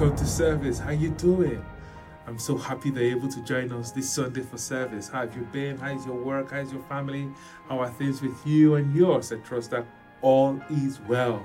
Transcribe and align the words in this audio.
Welcome 0.00 0.16
to 0.16 0.26
service. 0.26 0.78
How 0.78 0.92
you 0.92 1.10
doing? 1.10 1.62
I'm 2.26 2.38
so 2.38 2.56
happy 2.56 2.88
that 2.88 3.04
you're 3.04 3.18
able 3.18 3.28
to 3.28 3.44
join 3.44 3.70
us 3.70 3.92
this 3.92 4.10
Sunday 4.10 4.40
for 4.40 4.56
service. 4.56 5.08
How 5.10 5.26
have 5.26 5.36
you 5.36 5.42
been? 5.52 5.76
How 5.76 5.90
is 5.90 6.06
your 6.06 6.14
work? 6.14 6.52
How 6.52 6.60
is 6.60 6.72
your 6.72 6.80
family? 6.84 7.28
How 7.68 7.80
are 7.80 7.90
things 7.90 8.22
with 8.22 8.34
you 8.46 8.76
and 8.76 8.96
yours? 8.96 9.30
I 9.30 9.36
trust 9.40 9.72
that 9.72 9.86
all 10.22 10.58
is 10.70 11.00
well 11.06 11.44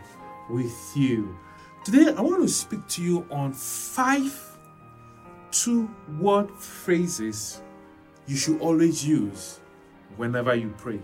with 0.50 0.74
you. 0.96 1.38
Today, 1.84 2.14
I 2.16 2.22
want 2.22 2.44
to 2.44 2.48
speak 2.48 2.88
to 2.88 3.04
you 3.04 3.28
on 3.30 3.52
five 3.52 4.58
two 5.52 5.94
word 6.18 6.50
phrases 6.52 7.62
you 8.26 8.38
should 8.38 8.62
always 8.62 9.06
use 9.06 9.60
whenever 10.16 10.56
you 10.56 10.74
pray. 10.78 11.02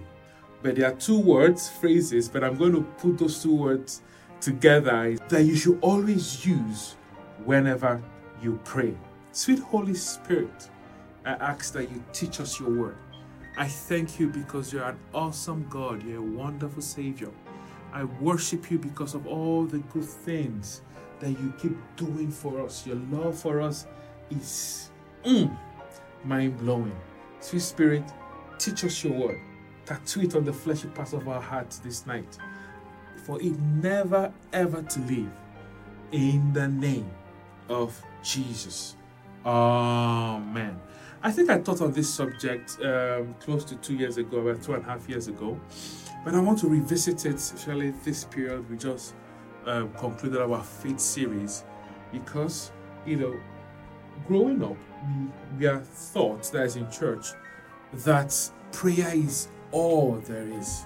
But 0.61 0.77
there 0.77 0.89
are 0.89 0.95
two 0.95 1.19
words, 1.19 1.67
phrases, 1.67 2.29
but 2.29 2.45
I'm 2.45 2.55
going 2.55 2.71
to 2.71 2.81
put 2.81 3.17
those 3.17 3.43
two 3.43 3.53
words 3.53 4.03
together 4.39 5.17
that 5.27 5.43
you 5.43 5.57
should 5.57 5.79
always 5.81 6.45
use 6.45 6.95
whenever 7.45 8.01
you 8.41 8.59
pray. 8.63 8.95
Sweet 9.31 9.59
Holy 9.59 9.93
Spirit, 9.93 10.69
I 11.25 11.31
ask 11.31 11.73
that 11.73 11.89
you 11.89 12.03
teach 12.13 12.39
us 12.39 12.59
your 12.59 12.69
word. 12.69 12.97
I 13.57 13.67
thank 13.67 14.19
you 14.19 14.27
because 14.27 14.71
you're 14.73 14.83
an 14.83 14.97
awesome 15.13 15.67
God. 15.69 16.03
You're 16.03 16.19
a 16.19 16.21
wonderful 16.21 16.81
Savior. 16.81 17.29
I 17.93 18.05
worship 18.05 18.71
you 18.71 18.79
because 18.79 19.13
of 19.13 19.27
all 19.27 19.65
the 19.65 19.79
good 19.79 20.05
things 20.05 20.81
that 21.19 21.31
you 21.31 21.53
keep 21.61 21.77
doing 21.97 22.31
for 22.31 22.61
us. 22.61 22.87
Your 22.87 22.95
love 23.11 23.37
for 23.37 23.61
us 23.61 23.85
is 24.29 24.89
mm, 25.23 25.55
mind 26.23 26.57
blowing. 26.57 26.95
Sweet 27.39 27.61
Spirit, 27.61 28.03
teach 28.57 28.83
us 28.85 29.03
your 29.03 29.13
word. 29.13 29.39
Tattoo 29.85 30.21
it 30.21 30.35
on 30.35 30.45
the 30.45 30.53
fleshy 30.53 30.87
parts 30.87 31.13
of 31.13 31.27
our 31.27 31.41
hearts 31.41 31.79
this 31.79 32.05
night. 32.05 32.37
For 33.25 33.41
it 33.41 33.59
never 33.59 34.31
ever 34.53 34.81
to 34.81 34.99
leave. 35.01 35.31
In 36.11 36.53
the 36.53 36.67
name 36.67 37.09
of 37.71 38.01
Jesus. 38.23 38.95
Amen. 39.45 40.79
I 41.23 41.31
think 41.31 41.49
I 41.49 41.59
taught 41.59 41.81
on 41.81 41.91
this 41.91 42.11
subject 42.11 42.77
um, 42.83 43.35
close 43.39 43.63
to 43.65 43.75
two 43.75 43.95
years 43.95 44.17
ago, 44.17 44.39
about 44.39 44.63
two 44.63 44.73
and 44.73 44.83
a 44.83 44.87
half 44.87 45.07
years 45.07 45.27
ago. 45.27 45.59
But 46.23 46.35
I 46.35 46.39
want 46.39 46.59
to 46.59 46.67
revisit 46.67 47.25
it, 47.25 47.35
especially 47.35 47.91
this 48.03 48.23
period 48.25 48.69
we 48.69 48.77
just 48.77 49.15
um, 49.65 49.91
concluded 49.93 50.41
our 50.41 50.63
faith 50.63 50.99
series, 50.99 51.63
because, 52.11 52.71
you 53.05 53.15
know, 53.17 53.39
growing 54.27 54.63
up, 54.63 54.77
we, 55.07 55.59
we 55.59 55.65
are 55.67 55.83
taught 56.13 56.43
that 56.51 56.61
as 56.61 56.75
in 56.75 56.89
church 56.91 57.27
that 57.93 58.35
prayer 58.71 59.13
is 59.13 59.47
all 59.71 60.15
there 60.25 60.47
is. 60.47 60.85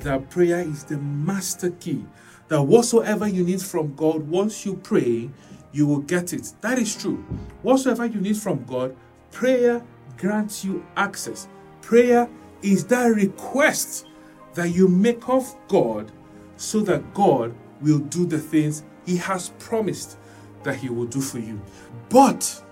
That 0.00 0.28
prayer 0.30 0.60
is 0.60 0.84
the 0.84 0.98
master 0.98 1.70
key. 1.70 2.04
That 2.48 2.62
whatsoever 2.62 3.26
you 3.26 3.44
need 3.44 3.62
from 3.62 3.94
God, 3.94 4.28
once 4.28 4.66
you 4.66 4.74
pray, 4.76 5.30
you 5.74 5.86
will 5.86 5.98
get 5.98 6.32
it. 6.32 6.52
That 6.60 6.78
is 6.78 6.94
true. 6.94 7.16
Whatsoever 7.62 8.06
you 8.06 8.20
need 8.20 8.36
from 8.36 8.64
God, 8.64 8.96
prayer 9.32 9.82
grants 10.16 10.64
you 10.64 10.86
access. 10.96 11.48
Prayer 11.82 12.30
is 12.62 12.86
that 12.86 13.06
request 13.06 14.06
that 14.54 14.70
you 14.70 14.86
make 14.86 15.28
of 15.28 15.54
God 15.66 16.12
so 16.56 16.80
that 16.82 17.12
God 17.12 17.52
will 17.80 17.98
do 17.98 18.24
the 18.24 18.38
things 18.38 18.84
He 19.04 19.16
has 19.16 19.48
promised 19.58 20.16
that 20.62 20.76
He 20.76 20.88
will 20.88 21.06
do 21.06 21.20
for 21.20 21.40
you. 21.40 21.60
But 22.08 22.62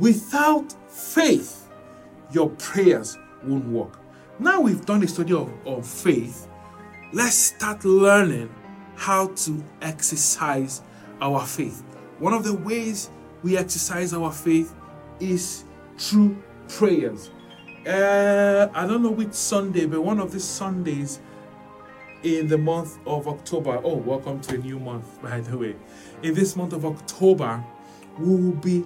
without 0.00 0.74
faith, 0.90 1.68
your 2.32 2.50
prayers 2.50 3.16
won't 3.44 3.66
work. 3.66 4.00
Now 4.40 4.60
we've 4.60 4.84
done 4.84 5.04
a 5.04 5.08
study 5.08 5.32
of, 5.32 5.52
of 5.64 5.86
faith, 5.86 6.48
let's 7.12 7.36
start 7.36 7.84
learning 7.84 8.52
how 8.96 9.28
to 9.28 9.62
exercise 9.80 10.82
our 11.20 11.46
faith. 11.46 11.84
One 12.22 12.34
of 12.34 12.44
the 12.44 12.54
ways 12.54 13.10
we 13.42 13.58
exercise 13.58 14.14
our 14.14 14.30
faith 14.30 14.72
is 15.18 15.64
through 15.98 16.40
prayers. 16.68 17.32
Uh, 17.84 18.68
I 18.72 18.86
don't 18.86 19.02
know 19.02 19.10
which 19.10 19.32
Sunday, 19.32 19.86
but 19.86 20.02
one 20.02 20.20
of 20.20 20.30
the 20.30 20.38
Sundays 20.38 21.18
in 22.22 22.46
the 22.46 22.58
month 22.58 22.96
of 23.08 23.26
October. 23.26 23.80
Oh, 23.82 23.96
welcome 23.96 24.40
to 24.42 24.54
a 24.54 24.58
new 24.58 24.78
month, 24.78 25.20
by 25.22 25.40
the 25.40 25.58
way. 25.58 25.74
In 26.22 26.32
this 26.32 26.54
month 26.54 26.74
of 26.74 26.86
October, 26.86 27.64
we 28.20 28.36
will 28.36 28.52
be 28.52 28.84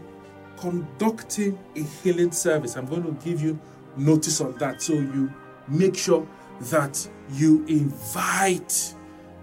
conducting 0.57 1.59
a 1.77 1.83
healing 1.83 2.33
service. 2.33 2.75
I'm 2.75 2.87
going 2.87 3.05
to 3.05 3.13
give 3.23 3.43
you 3.43 3.59
notice 3.99 4.41
on 4.41 4.57
that 4.57 4.81
so 4.81 4.95
you 4.95 5.31
make 5.69 5.95
sure 5.95 6.27
that 6.71 7.07
you 7.33 7.67
invite 7.67 8.95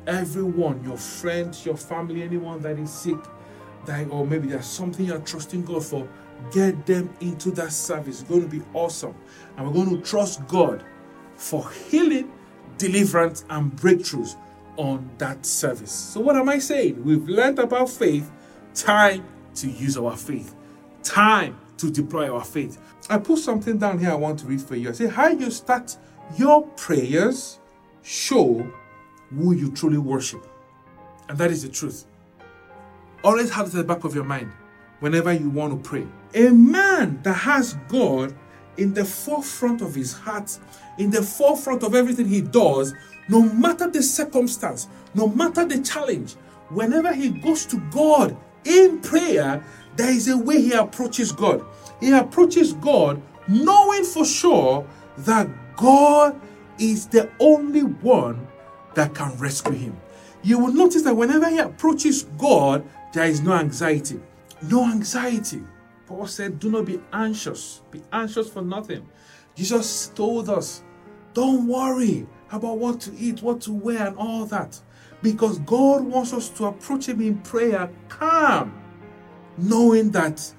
everyone, 0.07 0.83
your 0.83 0.97
friends, 0.97 1.63
your 1.63 1.77
family, 1.77 2.23
anyone 2.23 2.59
that 2.63 2.79
is 2.79 2.91
sick 2.91 3.19
that, 3.85 4.09
or 4.09 4.25
maybe 4.25 4.47
there's 4.47 4.65
something 4.65 5.05
you're 5.05 5.19
trusting 5.19 5.65
God 5.65 5.83
for, 5.83 6.07
get 6.51 6.85
them 6.85 7.13
into 7.21 7.51
that 7.51 7.71
service. 7.71 8.21
It's 8.21 8.29
going 8.29 8.41
to 8.41 8.47
be 8.47 8.63
awesome. 8.73 9.15
And 9.57 9.67
we're 9.67 9.73
going 9.73 9.97
to 9.97 10.09
trust 10.09 10.45
God 10.47 10.83
for 11.35 11.69
healing, 11.71 12.31
deliverance, 12.77 13.45
and 13.49 13.71
breakthroughs 13.73 14.35
on 14.77 15.09
that 15.17 15.45
service. 15.45 15.91
So, 15.91 16.19
what 16.21 16.35
am 16.35 16.49
I 16.49 16.59
saying? 16.59 17.03
We've 17.03 17.27
learned 17.27 17.59
about 17.59 17.89
faith, 17.89 18.31
time 18.73 19.25
to 19.55 19.69
use 19.69 19.97
our 19.97 20.17
faith, 20.17 20.55
time 21.03 21.59
to 21.77 21.91
deploy 21.91 22.33
our 22.33 22.43
faith. 22.43 22.79
I 23.09 23.17
put 23.17 23.39
something 23.39 23.77
down 23.77 23.99
here 23.99 24.11
I 24.11 24.15
want 24.15 24.39
to 24.39 24.45
read 24.45 24.61
for 24.61 24.75
you. 24.75 24.89
I 24.89 24.93
say, 24.93 25.07
How 25.07 25.27
you 25.27 25.51
start 25.51 25.97
your 26.37 26.63
prayers 26.67 27.59
show 28.01 28.65
who 29.35 29.53
you 29.53 29.71
truly 29.71 29.97
worship. 29.97 30.47
And 31.29 31.37
that 31.37 31.51
is 31.51 31.63
the 31.63 31.69
truth. 31.69 32.05
Always 33.23 33.49
have 33.51 33.67
it 33.67 33.69
at 33.69 33.77
the 33.77 33.83
back 33.83 34.03
of 34.03 34.13
your 34.13 34.25
mind 34.25 34.51
whenever 34.99 35.31
you 35.31 35.49
want 35.49 35.71
to 35.71 35.89
pray. 35.89 36.05
A 36.35 36.49
man 36.49 37.21
that 37.23 37.33
has 37.33 37.75
God 37.87 38.35
in 38.77 38.93
the 38.93 39.05
forefront 39.05 39.81
of 39.81 39.95
his 39.95 40.13
heart, 40.13 40.57
in 40.97 41.09
the 41.09 41.21
forefront 41.21 41.83
of 41.83 41.95
everything 41.95 42.27
he 42.27 42.41
does, 42.41 42.93
no 43.29 43.41
matter 43.41 43.89
the 43.89 44.03
circumstance, 44.03 44.87
no 45.13 45.27
matter 45.27 45.65
the 45.65 45.81
challenge, 45.81 46.33
whenever 46.69 47.13
he 47.13 47.29
goes 47.29 47.65
to 47.67 47.77
God 47.91 48.35
in 48.65 48.99
prayer, 48.99 49.63
there 49.95 50.09
is 50.09 50.27
a 50.27 50.37
way 50.37 50.61
he 50.61 50.73
approaches 50.73 51.31
God. 51.31 51.63
He 51.99 52.11
approaches 52.11 52.73
God 52.73 53.21
knowing 53.47 54.03
for 54.03 54.25
sure 54.25 54.85
that 55.19 55.47
God 55.75 56.39
is 56.79 57.07
the 57.07 57.29
only 57.39 57.83
one 57.83 58.47
that 58.95 59.13
can 59.13 59.37
rescue 59.37 59.73
him. 59.73 59.97
You 60.43 60.59
will 60.59 60.73
notice 60.73 61.03
that 61.03 61.15
whenever 61.15 61.49
he 61.49 61.57
approaches 61.57 62.23
God, 62.37 62.85
there 63.13 63.25
is 63.25 63.41
no 63.41 63.53
anxiety. 63.53 64.19
No 64.63 64.85
anxiety. 64.85 65.63
Paul 66.05 66.27
said, 66.27 66.59
Do 66.59 66.69
not 66.69 66.85
be 66.85 66.99
anxious. 67.13 67.81
Be 67.91 68.01
anxious 68.11 68.49
for 68.49 68.61
nothing. 68.61 69.07
Jesus 69.55 70.09
told 70.09 70.49
us, 70.49 70.83
Don't 71.33 71.67
worry 71.67 72.27
about 72.51 72.77
what 72.77 72.99
to 73.01 73.15
eat, 73.15 73.41
what 73.41 73.61
to 73.61 73.71
wear, 73.71 74.07
and 74.07 74.17
all 74.17 74.45
that. 74.45 74.79
Because 75.21 75.59
God 75.59 76.03
wants 76.03 76.33
us 76.33 76.49
to 76.49 76.65
approach 76.65 77.07
Him 77.07 77.21
in 77.21 77.39
prayer 77.39 77.89
calm, 78.09 78.77
knowing 79.57 80.11
that 80.11 80.53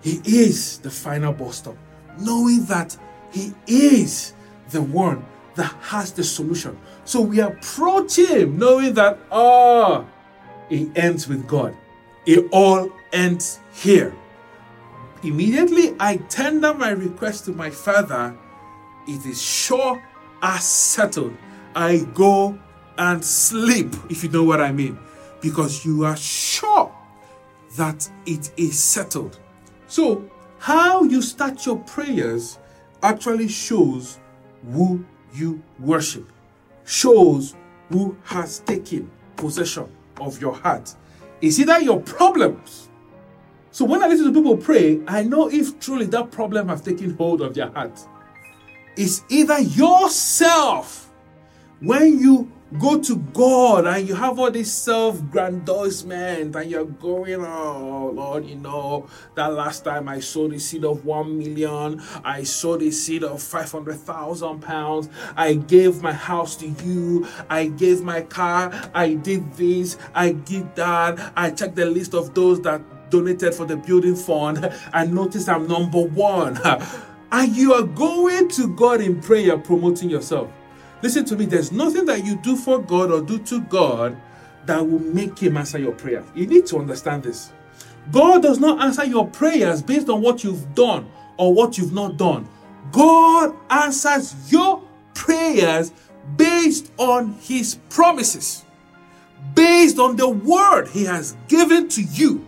He 0.00 0.20
is 0.24 0.78
the 0.78 0.90
final 0.90 1.32
bus 1.32 1.56
stop, 1.56 1.76
knowing 2.20 2.64
that 2.66 2.96
He 3.32 3.52
is 3.66 4.34
the 4.70 4.82
one 4.82 5.26
that 5.58 5.74
has 5.80 6.12
the 6.12 6.22
solution. 6.22 6.78
So 7.04 7.20
we 7.20 7.40
approach 7.40 8.16
Him 8.16 8.58
knowing 8.58 8.94
that, 8.94 9.18
oh, 9.30 10.06
it 10.70 10.96
ends 10.96 11.26
with 11.26 11.46
God. 11.48 11.76
It 12.26 12.46
all 12.52 12.90
ends 13.12 13.58
here. 13.72 14.14
Immediately 15.24 15.96
I 15.98 16.18
tender 16.28 16.72
my 16.74 16.90
request 16.90 17.44
to 17.46 17.52
my 17.52 17.70
Father. 17.70 18.36
It 19.08 19.26
is 19.26 19.42
sure 19.42 20.00
as 20.42 20.64
settled. 20.64 21.36
I 21.74 22.06
go 22.14 22.56
and 22.96 23.24
sleep, 23.24 23.94
if 24.08 24.22
you 24.22 24.30
know 24.30 24.44
what 24.44 24.60
I 24.60 24.70
mean, 24.70 24.96
because 25.40 25.84
you 25.84 26.04
are 26.04 26.16
sure 26.16 26.94
that 27.76 28.08
it 28.26 28.52
is 28.56 28.78
settled. 28.78 29.40
So, 29.88 30.28
how 30.58 31.02
you 31.02 31.20
start 31.22 31.64
your 31.66 31.78
prayers 31.78 32.58
actually 33.02 33.48
shows 33.48 34.18
who 34.72 35.04
you 35.34 35.62
worship, 35.78 36.30
shows 36.84 37.54
who 37.90 38.16
has 38.24 38.60
taken 38.60 39.10
possession 39.36 39.86
of 40.20 40.40
your 40.40 40.54
heart. 40.54 40.94
It's 41.40 41.58
either 41.58 41.80
your 41.80 42.00
problems. 42.00 42.88
So 43.70 43.84
when 43.84 44.02
I 44.02 44.08
listen 44.08 44.26
to 44.26 44.32
people 44.32 44.56
pray, 44.56 45.00
I 45.06 45.22
know 45.22 45.48
if 45.48 45.78
truly 45.78 46.06
that 46.06 46.30
problem 46.30 46.68
has 46.68 46.80
taken 46.80 47.14
hold 47.16 47.40
of 47.40 47.54
their 47.54 47.70
heart. 47.70 47.98
It's 48.96 49.22
either 49.28 49.60
yourself. 49.60 51.10
When 51.80 52.18
you 52.18 52.50
go 52.76 53.00
to 53.00 53.16
God 53.16 53.86
and 53.86 54.06
you 54.06 54.14
have 54.14 54.38
all 54.38 54.50
this 54.50 54.72
self 54.72 55.20
grandizement 55.30 56.54
and 56.54 56.70
you're 56.70 56.84
going, 56.84 57.44
oh 57.44 58.12
Lord, 58.14 58.44
you 58.44 58.56
know, 58.56 59.08
that 59.34 59.52
last 59.52 59.84
time 59.84 60.08
I 60.08 60.20
sowed 60.20 60.52
a 60.52 60.60
seed 60.60 60.84
of 60.84 61.04
one 61.04 61.38
million, 61.38 62.02
I 62.24 62.42
sowed 62.42 62.82
a 62.82 62.92
seed 62.92 63.24
of 63.24 63.42
500,000 63.42 64.60
pounds, 64.60 65.08
I 65.36 65.54
gave 65.54 66.02
my 66.02 66.12
house 66.12 66.56
to 66.56 66.68
you, 66.68 67.26
I 67.48 67.66
gave 67.66 68.02
my 68.02 68.22
car, 68.22 68.72
I 68.94 69.14
did 69.14 69.52
this, 69.54 69.96
I 70.14 70.32
did 70.32 70.74
that, 70.76 71.32
I 71.36 71.50
checked 71.50 71.76
the 71.76 71.86
list 71.86 72.14
of 72.14 72.34
those 72.34 72.60
that 72.62 72.82
donated 73.10 73.54
for 73.54 73.64
the 73.64 73.76
building 73.76 74.16
fund. 74.16 74.70
and 74.92 75.14
noticed 75.14 75.48
I'm 75.48 75.66
number 75.66 76.02
one. 76.02 76.58
And 77.30 77.54
you 77.54 77.74
are 77.74 77.82
going 77.82 78.48
to 78.48 78.74
God 78.74 79.02
in 79.02 79.20
prayer, 79.20 79.58
promoting 79.58 80.08
yourself. 80.08 80.50
Listen 81.02 81.24
to 81.26 81.36
me, 81.36 81.46
there's 81.46 81.70
nothing 81.70 82.04
that 82.06 82.24
you 82.24 82.36
do 82.36 82.56
for 82.56 82.80
God 82.80 83.10
or 83.10 83.20
do 83.20 83.38
to 83.38 83.60
God 83.62 84.16
that 84.66 84.80
will 84.80 84.98
make 84.98 85.38
Him 85.38 85.56
answer 85.56 85.78
your 85.78 85.92
prayer. 85.92 86.24
You 86.34 86.46
need 86.46 86.66
to 86.66 86.78
understand 86.78 87.22
this. 87.22 87.52
God 88.10 88.42
does 88.42 88.58
not 88.58 88.80
answer 88.80 89.04
your 89.04 89.26
prayers 89.26 89.82
based 89.82 90.08
on 90.08 90.22
what 90.22 90.42
you've 90.44 90.74
done 90.74 91.10
or 91.36 91.54
what 91.54 91.78
you've 91.78 91.92
not 91.92 92.16
done. 92.16 92.48
God 92.92 93.54
answers 93.70 94.50
your 94.50 94.82
prayers 95.14 95.92
based 96.36 96.92
on 96.98 97.34
His 97.40 97.76
promises, 97.88 98.64
based 99.54 99.98
on 99.98 100.16
the 100.16 100.28
word 100.28 100.88
He 100.88 101.04
has 101.04 101.36
given 101.48 101.88
to 101.88 102.02
you. 102.02 102.46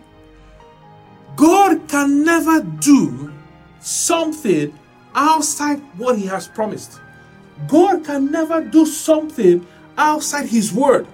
God 1.35 1.87
can 1.87 2.23
never 2.23 2.61
do 2.61 3.33
something 3.79 4.77
outside 5.15 5.79
what 5.97 6.17
He 6.17 6.25
has 6.27 6.47
promised. 6.47 7.00
God 7.67 8.03
can 8.03 8.31
never 8.31 8.61
do 8.61 8.85
something 8.85 9.65
outside 9.97 10.47
His 10.47 10.73
word. 10.73 11.07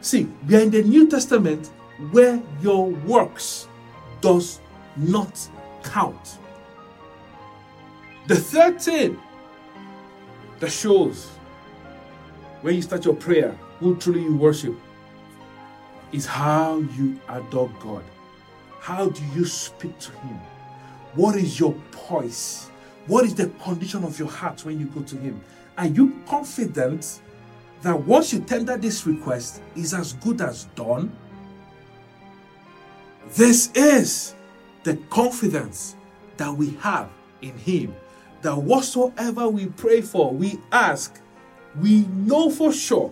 See, 0.00 0.28
we 0.46 0.56
are 0.56 0.60
in 0.60 0.70
the 0.70 0.82
New 0.82 1.08
Testament 1.08 1.70
where 2.10 2.42
your 2.62 2.86
works 2.86 3.68
does 4.20 4.60
not 4.96 5.48
count. 5.82 6.38
The 8.26 8.36
third 8.36 8.80
thing 8.80 9.18
that 10.60 10.70
shows 10.70 11.28
when 12.62 12.74
you 12.74 12.82
start 12.82 13.04
your 13.04 13.14
prayer 13.14 13.56
who 13.78 13.96
truly 13.96 14.22
you 14.22 14.36
worship 14.36 14.74
is 16.12 16.26
how 16.26 16.78
you 16.96 17.18
adore 17.28 17.70
God. 17.80 18.04
How 18.80 19.08
do 19.08 19.22
you 19.34 19.44
speak 19.44 19.98
to 19.98 20.12
Him? 20.12 20.38
What 21.14 21.36
is 21.36 21.58
your 21.58 21.74
poise? 21.92 22.70
What 23.06 23.24
is 23.24 23.34
the 23.34 23.48
condition 23.62 24.04
of 24.04 24.18
your 24.18 24.28
heart 24.28 24.64
when 24.64 24.78
you 24.78 24.86
go 24.86 25.02
to 25.02 25.16
Him? 25.16 25.40
Are 25.80 25.86
you 25.86 26.14
confident 26.28 27.22
that 27.80 27.98
once 27.98 28.34
you 28.34 28.40
tender 28.40 28.76
this 28.76 29.06
request 29.06 29.62
is 29.74 29.94
as 29.94 30.12
good 30.12 30.42
as 30.42 30.64
done? 30.74 31.10
This 33.30 33.70
is 33.72 34.34
the 34.82 34.96
confidence 35.08 35.96
that 36.36 36.54
we 36.54 36.72
have 36.82 37.08
in 37.40 37.56
Him. 37.56 37.96
That 38.42 38.58
whatsoever 38.58 39.48
we 39.48 39.68
pray 39.68 40.02
for, 40.02 40.34
we 40.34 40.60
ask, 40.70 41.18
we 41.80 42.02
know 42.08 42.50
for 42.50 42.74
sure 42.74 43.10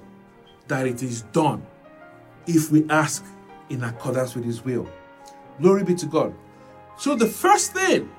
that 0.67 0.87
it 0.87 1.03
is 1.03 1.23
done 1.33 1.65
if 2.47 2.71
we 2.71 2.85
ask 2.91 3.25
in 3.71 3.83
accordance 3.83 4.35
with 4.35 4.45
His 4.45 4.63
will. 4.63 4.87
Glory 5.59 5.85
be 5.85 5.95
to 5.95 6.05
God. 6.07 6.35
So 6.99 7.17
the 7.17 7.29
first 7.29 7.73
thing, 7.73 8.11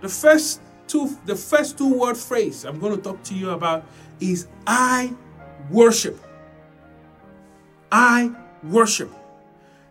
the 0.00 0.08
first 0.08 0.62
two, 0.88 1.16
the 1.26 1.36
first 1.36 1.78
two 1.78 1.92
word 1.92 2.16
phrase 2.16 2.64
I'm 2.64 2.78
going 2.78 2.96
to 2.96 3.02
talk 3.02 3.22
to 3.24 3.34
you 3.34 3.50
about 3.50 3.84
is 4.20 4.48
I 4.66 5.14
worship. 5.70 6.18
I 7.92 8.32
worship. 8.62 9.10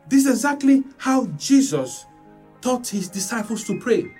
This 0.07 0.25
is 0.25 0.31
exactly 0.31 0.83
how 0.97 1.27
Jesus 1.37 2.05
taught 2.61 2.87
his 2.87 3.09
disciples 3.09 3.63
to 3.65 3.79
pray. 3.79 4.11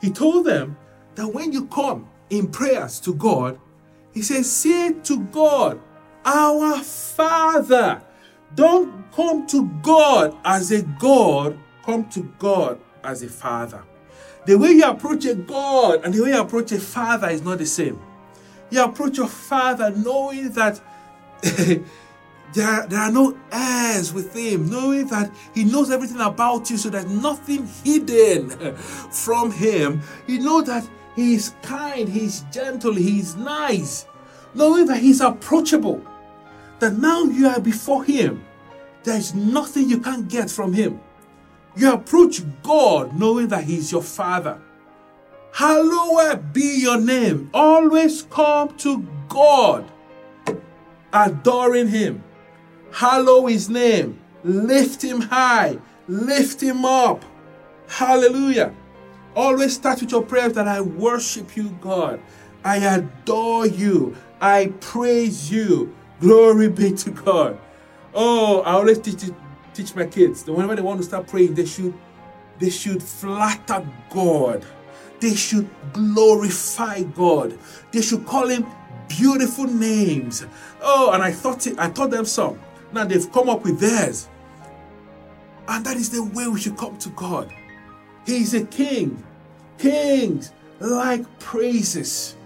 He 0.00 0.10
told 0.10 0.46
them 0.46 0.76
that 1.14 1.28
when 1.28 1.52
you 1.52 1.66
come 1.66 2.08
in 2.30 2.48
prayers 2.48 3.00
to 3.00 3.14
God, 3.14 3.58
he 4.12 4.22
says, 4.22 4.50
Say 4.50 4.92
to 5.04 5.20
God, 5.26 5.80
Our 6.24 6.78
Father. 6.78 8.02
Don't 8.54 9.12
come 9.12 9.46
to 9.46 9.68
God 9.82 10.36
as 10.44 10.72
a 10.72 10.82
God, 10.82 11.58
come 11.84 12.08
to 12.10 12.22
God 12.38 12.80
as 13.04 13.22
a 13.22 13.28
Father. 13.28 13.84
The 14.46 14.56
way 14.56 14.70
you 14.70 14.84
approach 14.84 15.26
a 15.26 15.34
God 15.34 16.04
and 16.04 16.14
the 16.14 16.22
way 16.22 16.30
you 16.30 16.40
approach 16.40 16.72
a 16.72 16.80
Father 16.80 17.28
is 17.28 17.42
not 17.42 17.58
the 17.58 17.66
same. 17.66 18.00
You 18.70 18.84
approach 18.84 19.18
your 19.18 19.28
Father 19.28 19.90
knowing 19.90 20.50
that 20.52 20.80
there, 21.42 22.86
there 22.86 22.98
are 22.98 23.12
no 23.12 23.36
heirs 23.52 24.12
with 24.12 24.34
him, 24.34 24.70
knowing 24.70 25.06
that 25.08 25.32
he 25.54 25.64
knows 25.64 25.90
everything 25.90 26.20
about 26.20 26.70
you, 26.70 26.76
so 26.76 26.88
there's 26.88 27.06
nothing 27.06 27.68
hidden 27.84 28.76
from 28.76 29.52
him. 29.52 30.02
You 30.26 30.40
know 30.40 30.62
that 30.62 30.88
he 31.16 31.34
is 31.34 31.54
kind, 31.62 32.08
he's 32.08 32.42
gentle, 32.52 32.94
he's 32.94 33.36
nice, 33.36 34.06
knowing 34.54 34.86
that 34.86 34.98
he's 34.98 35.20
approachable. 35.20 36.04
That 36.78 36.96
now 36.96 37.24
you 37.24 37.46
are 37.46 37.60
before 37.60 38.04
him, 38.04 38.42
there's 39.02 39.34
nothing 39.34 39.90
you 39.90 40.00
can't 40.00 40.28
get 40.28 40.50
from 40.50 40.72
him. 40.72 41.00
You 41.76 41.92
approach 41.92 42.42
God 42.62 43.18
knowing 43.18 43.48
that 43.48 43.64
he's 43.64 43.92
your 43.92 44.02
father. 44.02 44.60
Hallowed 45.52 46.52
be 46.52 46.80
your 46.80 47.00
name. 47.00 47.50
Always 47.52 48.22
come 48.22 48.76
to 48.78 49.06
God, 49.28 49.90
adoring 51.12 51.88
him 51.88 52.22
Hallow 52.92 53.46
his 53.46 53.68
name. 53.68 54.18
Lift 54.42 55.02
him 55.02 55.20
high. 55.20 55.78
Lift 56.08 56.60
him 56.60 56.84
up. 56.84 57.24
Hallelujah. 57.86 58.74
Always 59.36 59.74
start 59.74 60.00
with 60.00 60.10
your 60.10 60.22
prayers 60.22 60.54
that 60.54 60.66
I 60.66 60.80
worship 60.80 61.56
you, 61.56 61.70
God. 61.80 62.20
I 62.64 62.78
adore 62.78 63.66
you. 63.66 64.16
I 64.40 64.72
praise 64.80 65.50
you. 65.50 65.94
Glory 66.20 66.68
be 66.68 66.92
to 66.92 67.10
God. 67.10 67.58
Oh, 68.12 68.60
I 68.62 68.72
always 68.72 68.98
teach 68.98 69.22
teach 69.74 69.94
my 69.94 70.06
kids 70.06 70.42
that 70.44 70.52
whenever 70.52 70.76
they 70.76 70.82
want 70.82 71.00
to 71.00 71.04
start 71.04 71.26
praying, 71.26 71.54
they 71.54 71.66
should 71.66 71.94
they 72.58 72.70
should 72.70 73.02
flatter 73.02 73.86
God. 74.10 74.64
They 75.20 75.34
should 75.34 75.68
glorify 75.92 77.02
God. 77.02 77.58
They 77.90 78.02
should 78.02 78.26
call 78.26 78.48
him 78.48 78.66
beautiful 79.08 79.64
names. 79.64 80.46
Oh, 80.80 81.10
and 81.12 81.22
I 81.22 81.32
thought 81.32 81.66
it, 81.66 81.78
I 81.78 81.90
taught 81.90 82.10
them 82.10 82.24
some. 82.24 82.58
Now 82.92 83.04
they've 83.04 83.30
come 83.32 83.48
up 83.48 83.64
with 83.64 83.80
theirs. 83.80 84.28
And 85.68 85.84
that 85.86 85.96
is 85.96 86.10
the 86.10 86.22
way 86.22 86.48
we 86.48 86.60
should 86.60 86.76
come 86.76 86.96
to 86.98 87.08
God. 87.10 87.52
He 88.26 88.38
is 88.38 88.54
a 88.54 88.64
king. 88.64 89.22
Kings 89.78 90.52
like 90.80 91.38
praises. 91.38 92.36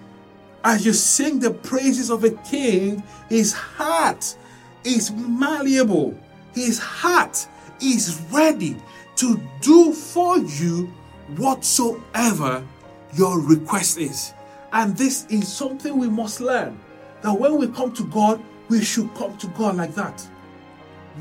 As 0.63 0.85
you 0.87 0.93
sing 0.93 1.41
the 1.41 1.51
praises 1.51 2.11
of 2.11 2.25
a 2.25 2.31
king, 2.31 3.03
his 3.29 3.53
heart 3.53 4.37
is 4.85 5.11
malleable. 5.13 6.19
His 6.55 6.79
heart 6.79 7.47
is 7.81 8.21
ready 8.31 8.77
to 9.17 9.41
do 9.61 9.93
for 9.93 10.39
you 10.39 10.93
whatsoever 11.37 12.67
your 13.15 13.41
request 13.41 13.99
is. 13.99 14.33
And 14.73 14.97
this 14.97 15.27
is 15.27 15.53
something 15.53 15.99
we 15.99 16.09
must 16.09 16.41
learn 16.41 16.79
that 17.23 17.33
when 17.33 17.59
we 17.59 17.69
come 17.69 17.93
to 17.95 18.05
God, 18.07 18.43
we 18.69 18.83
should 18.83 19.13
come 19.15 19.37
to 19.39 19.47
God 19.49 19.77
like 19.77 19.95
that 19.95 20.27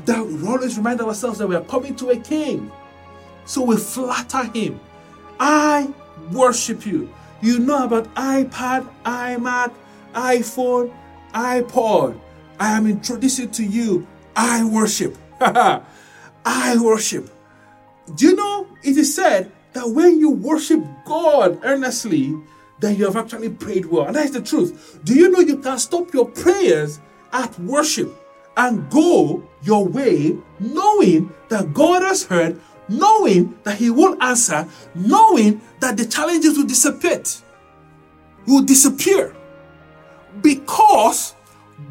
that 0.06 0.26
we 0.26 0.46
always 0.46 0.76
remind 0.76 1.00
ourselves 1.00 1.38
that 1.38 1.46
we 1.46 1.54
are 1.54 1.64
coming 1.64 1.94
to 1.96 2.10
a 2.10 2.16
king. 2.16 2.70
So 3.44 3.62
we 3.62 3.76
flatter 3.76 4.44
him. 4.44 4.80
I 5.38 5.92
worship 6.32 6.86
you. 6.86 7.12
You 7.40 7.58
know 7.58 7.84
about 7.84 8.12
iPad, 8.14 8.88
iMac, 9.04 9.72
iPhone, 10.14 10.94
iPod. 11.32 12.18
I 12.58 12.76
am 12.76 12.86
introducing 12.86 13.50
to 13.52 13.64
you. 13.64 14.06
I 14.36 14.64
worship. 14.64 15.16
I 16.44 16.76
worship. 16.78 17.30
Do 18.14 18.26
you 18.26 18.36
know 18.36 18.68
it 18.82 18.96
is 18.96 19.14
said 19.14 19.50
that 19.72 19.88
when 19.88 20.20
you 20.20 20.30
worship 20.30 20.84
God 21.04 21.60
earnestly, 21.64 22.36
then 22.80 22.96
you 22.96 23.04
have 23.04 23.16
actually 23.16 23.50
prayed 23.50 23.86
well. 23.86 24.06
And 24.06 24.16
that 24.16 24.26
is 24.26 24.32
the 24.32 24.42
truth. 24.42 25.00
Do 25.04 25.14
you 25.14 25.30
know 25.30 25.40
you 25.40 25.58
can 25.58 25.78
stop 25.78 26.12
your 26.12 26.26
prayers 26.26 27.00
at 27.32 27.58
worship? 27.58 28.14
and 28.56 28.88
go 28.90 29.42
your 29.62 29.86
way, 29.86 30.36
knowing 30.60 31.32
that 31.48 31.72
God 31.74 32.02
has 32.02 32.24
heard, 32.24 32.60
knowing 32.88 33.58
that 33.64 33.78
He 33.78 33.90
will 33.90 34.20
answer, 34.22 34.68
knowing 34.94 35.60
that 35.80 35.96
the 35.96 36.06
challenges 36.06 36.56
will 36.56 36.66
dissipate, 36.66 37.42
will 38.46 38.62
disappear. 38.62 39.34
Because 40.40 41.34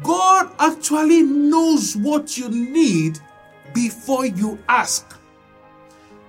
God 0.02 0.50
actually 0.58 1.22
knows 1.22 1.96
what 1.96 2.36
you 2.36 2.48
need 2.48 3.18
before 3.74 4.24
you 4.24 4.58
ask. 4.68 5.18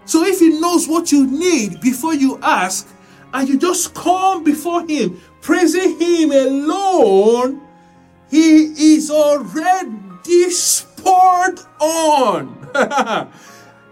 So 0.03 0.25
if 0.25 0.39
He 0.39 0.59
knows 0.59 0.87
what 0.87 1.11
you 1.11 1.25
need 1.25 1.79
before 1.79 2.13
you 2.13 2.39
ask, 2.41 2.87
and 3.33 3.47
you 3.47 3.57
just 3.57 3.93
come 3.93 4.43
before 4.43 4.85
Him, 4.85 5.21
praising 5.41 5.99
Him 5.99 6.31
alone, 6.31 7.61
He 8.29 8.95
is 8.95 9.09
already 9.09 9.91
this 10.25 10.85
poured 10.97 11.59
on, 11.79 12.67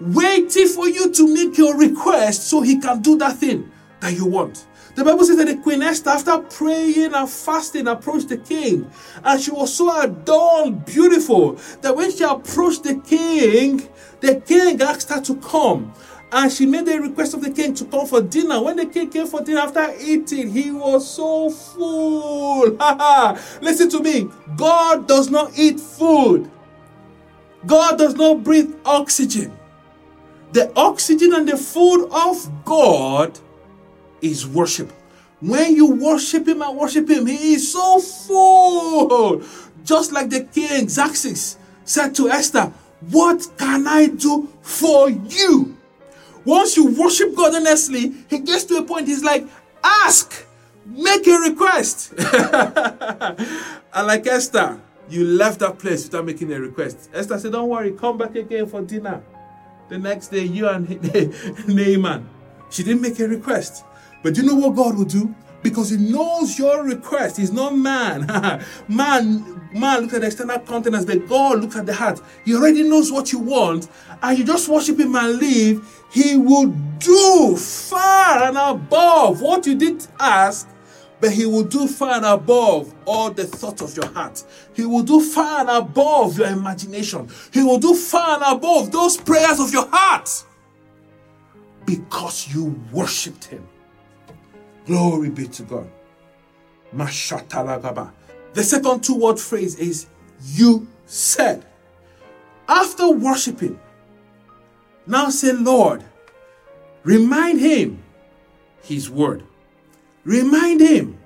waiting 0.02 0.68
for 0.68 0.88
you 0.90 1.12
to 1.14 1.34
make 1.34 1.58
your 1.58 1.78
request 1.78 2.48
so 2.48 2.62
he 2.62 2.80
can 2.80 3.02
do 3.02 3.18
that 3.18 3.38
thing 3.38 3.72
that 4.00 4.14
you 4.14 4.26
want. 4.26 4.66
The 4.96 5.04
Bible 5.04 5.26
says 5.26 5.38
that 5.38 5.48
the 5.48 5.58
Queen 5.58 5.82
Esther, 5.82 6.12
after 6.12 6.38
praying 6.38 7.14
and 7.14 7.30
fasting, 7.30 7.88
approached 7.88 8.30
the 8.30 8.38
king. 8.38 8.90
And 9.24 9.42
she 9.42 9.50
was 9.50 9.74
so 9.74 10.02
adorned, 10.02 10.86
beautiful, 10.86 11.54
that 11.82 11.96
when 11.96 12.12
she 12.12 12.24
approached 12.24 12.84
the 12.84 12.96
king, 13.00 13.90
the 14.20 14.40
king 14.42 14.80
asked 14.82 15.10
her 15.10 15.22
to 15.22 15.36
come. 15.38 15.94
And 16.32 16.52
she 16.52 16.66
made 16.66 16.88
a 16.88 17.00
request 17.00 17.34
of 17.34 17.42
the 17.42 17.52
king 17.52 17.74
to 17.76 17.86
come 17.86 18.06
for 18.06 18.22
dinner. 18.22 18.62
When 18.62 18.76
the 18.76 18.86
king 18.86 19.10
came 19.10 19.28
for 19.28 19.42
dinner 19.42 19.62
after 19.62 19.94
eating, 20.00 20.52
he 20.52 20.72
was 20.72 21.10
so 21.10 21.50
full. 21.50 22.70
Listen 23.62 23.90
to 23.90 24.00
me. 24.00 24.30
God 24.56 25.08
does 25.08 25.30
not 25.30 25.58
eat 25.58 25.80
food. 25.80 26.50
God 27.66 27.98
does 27.98 28.16
not 28.16 28.44
breathe 28.44 28.74
oxygen. 28.86 29.58
The 30.52 30.72
oxygen 30.76 31.34
and 31.34 31.48
the 31.48 31.58
food 31.58 32.10
of 32.12 32.66
God 32.66 33.40
is 34.24 34.48
worship. 34.48 34.92
When 35.42 35.76
you 35.76 35.96
worship 35.96 36.48
Him 36.48 36.62
and 36.62 36.78
worship 36.78 37.10
Him, 37.10 37.28
He 37.28 37.56
is 37.56 37.72
so 37.72 38.00
full. 38.00 39.44
Just 39.84 40.14
like 40.14 40.30
the 40.30 40.46
king 40.46 40.88
Xerxes 40.88 41.58
said 41.84 42.16
to 42.16 42.30
Esther, 42.30 42.72
What 43.12 43.46
can 43.58 43.88
I 43.88 44.08
do 44.08 44.50
for 44.62 45.10
you? 45.10 45.78
Once 46.46 46.78
you 46.78 46.88
worship 46.94 47.36
God 47.36 47.56
honestly, 47.56 48.14
He 48.30 48.40
gets 48.40 48.64
to 48.66 48.78
a 48.78 48.84
point, 48.84 49.08
He's 49.08 49.24
like, 49.24 49.46
Ask, 49.84 50.46
make 50.86 51.28
a 51.28 51.38
request. 51.40 52.14
and 52.18 54.08
like 54.08 54.26
Esther, 54.26 54.80
you 55.10 55.26
left 55.26 55.60
that 55.60 55.78
place 55.78 56.06
without 56.06 56.26
making 56.26 56.54
a 56.54 56.60
request. 56.60 57.10
Esther 57.14 57.38
said, 57.38 57.52
Don't 57.52 57.68
worry, 57.68 57.92
come 57.92 58.18
back 58.18 58.36
again 58.36 58.66
for 58.66 58.82
dinner. 58.82 59.22
The 59.90 59.98
next 59.98 60.30
day, 60.30 60.46
you 60.46 60.70
and 60.70 60.88
Haman. 61.68 62.30
She 62.70 62.84
didn't 62.84 63.02
make 63.02 63.20
a 63.20 63.28
request. 63.28 63.84
But 64.24 64.38
you 64.38 64.44
know 64.44 64.56
what 64.56 64.76
God 64.76 64.98
will 64.98 65.06
do? 65.06 65.34
Because 65.62 65.92
He 65.92 65.98
knows 65.98 66.58
your 66.58 66.84
request. 66.84 67.38
He's 67.38 67.52
not 67.52 67.78
man. 67.78 68.26
man, 68.88 69.70
man 69.74 70.02
looks 70.02 70.14
at 70.14 70.22
the 70.22 70.28
external 70.28 70.60
countenance, 70.60 71.06
but 71.06 71.28
God 71.28 71.62
looks 71.62 71.76
at 71.76 71.86
the 71.86 71.94
heart. 71.94 72.20
He 72.46 72.56
already 72.56 72.84
knows 72.84 73.12
what 73.12 73.32
you 73.32 73.40
want, 73.40 73.88
and 74.22 74.38
you 74.38 74.44
just 74.44 74.68
worship 74.68 75.00
Him 75.00 75.16
and 75.16 75.38
leave. 75.38 75.88
He 76.12 76.38
will 76.38 76.68
do 77.00 77.56
far 77.58 78.44
and 78.44 78.58
above 78.58 79.42
what 79.42 79.66
you 79.66 79.76
did 79.76 80.06
ask 80.20 80.68
but 81.24 81.32
he 81.32 81.46
will 81.46 81.64
do 81.64 81.88
far 81.88 82.16
and 82.16 82.26
above 82.26 82.94
all 83.06 83.32
the 83.32 83.46
thoughts 83.46 83.82
of 83.82 83.96
your 83.96 84.12
heart. 84.12 84.44
He 84.74 84.86
will 84.86 85.04
do 85.04 85.22
far 85.22 85.62
and 85.62 85.70
above 85.70 86.38
your 86.38 86.50
imagination. 86.50 87.30
He 87.54 87.64
will 87.64 87.80
do 87.80 87.96
far 87.96 88.44
and 88.44 88.58
above 88.58 88.92
those 88.92 89.16
prayers 89.16 89.62
of 89.62 89.72
your 89.72 89.88
heart 89.90 90.30
because 91.86 92.54
you 92.54 92.78
worshipped 92.92 93.46
him. 93.46 93.66
Glory 94.86 95.30
be 95.30 95.48
to 95.48 95.64
God. 95.64 95.90
The 96.92 98.64
second 98.64 99.04
two 99.04 99.16
word 99.16 99.40
phrase 99.40 99.76
is 99.80 100.08
you 100.46 100.88
said. 101.06 101.66
After 102.68 103.12
worshiping, 103.12 103.80
now 105.06 105.30
say, 105.30 105.52
Lord, 105.54 106.04
remind 107.04 107.60
him 107.60 108.04
his 108.82 109.10
word. 109.10 109.44
Remind 110.24 110.80
him 110.80 111.18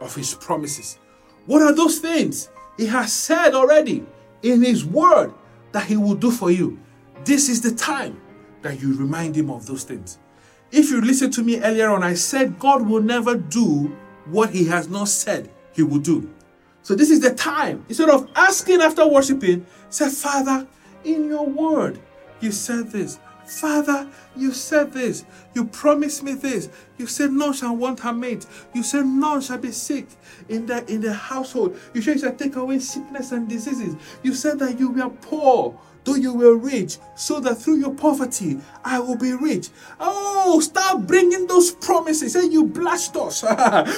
of 0.00 0.14
his 0.14 0.34
promises. 0.34 0.98
What 1.46 1.62
are 1.62 1.72
those 1.74 1.98
things 1.98 2.48
he 2.76 2.86
has 2.86 3.12
said 3.12 3.54
already 3.54 4.04
in 4.42 4.62
his 4.62 4.84
word 4.84 5.32
that 5.72 5.86
he 5.86 5.96
will 5.96 6.14
do 6.14 6.30
for 6.30 6.50
you? 6.50 6.78
This 7.24 7.48
is 7.48 7.60
the 7.60 7.74
time 7.74 8.20
that 8.62 8.80
you 8.80 8.96
remind 8.96 9.36
him 9.36 9.50
of 9.50 9.66
those 9.66 9.84
things. 9.84 10.18
If 10.70 10.90
you 10.90 11.00
listen 11.00 11.30
to 11.32 11.42
me 11.42 11.60
earlier 11.60 11.88
on, 11.90 12.02
I 12.02 12.14
said 12.14 12.58
God 12.58 12.86
will 12.86 13.02
never 13.02 13.36
do 13.36 13.96
what 14.26 14.50
he 14.50 14.66
has 14.66 14.88
not 14.88 15.08
said 15.08 15.50
he 15.72 15.82
will 15.82 15.98
do. 15.98 16.28
So 16.82 16.94
this 16.94 17.10
is 17.10 17.20
the 17.20 17.34
time. 17.34 17.84
Instead 17.88 18.10
of 18.10 18.30
asking 18.34 18.80
after 18.80 19.06
worshiping, 19.06 19.66
say, 19.90 20.10
Father, 20.10 20.66
in 21.04 21.28
your 21.28 21.46
word, 21.46 21.98
you 22.40 22.52
said 22.52 22.90
this. 22.90 23.18
Father, 23.46 24.08
you 24.36 24.52
said 24.52 24.92
this. 24.92 25.24
You 25.54 25.64
promised 25.64 26.22
me 26.22 26.34
this. 26.34 26.68
You 26.98 27.06
said 27.06 27.32
none 27.32 27.54
shall 27.54 27.74
want 27.74 28.00
her 28.00 28.12
mate. 28.12 28.46
You 28.74 28.82
said 28.82 29.06
none 29.06 29.40
shall 29.40 29.56
be 29.56 29.72
sick 29.72 30.06
in 30.50 30.66
the 30.66 30.84
in 30.92 31.00
the 31.00 31.14
household. 31.14 31.78
You 31.94 32.02
said 32.02 32.16
you 32.16 32.20
shall 32.20 32.34
take 32.34 32.56
away 32.56 32.78
sickness 32.78 33.32
and 33.32 33.48
diseases. 33.48 33.96
You 34.22 34.34
said 34.34 34.58
that 34.58 34.78
you 34.78 34.90
were 34.90 35.08
poor, 35.08 35.78
though 36.08 36.14
you 36.14 36.32
were 36.32 36.56
rich, 36.56 36.96
so 37.14 37.38
that 37.40 37.56
through 37.56 37.76
your 37.76 37.92
poverty 37.92 38.58
I 38.84 38.98
will 38.98 39.16
be 39.16 39.32
rich. 39.32 39.68
Oh, 40.00 40.60
start 40.60 41.06
bringing 41.06 41.46
those 41.46 41.70
promises. 41.70 42.32
Say 42.32 42.46
you 42.46 42.64
blessed 42.64 43.16
us 43.16 43.42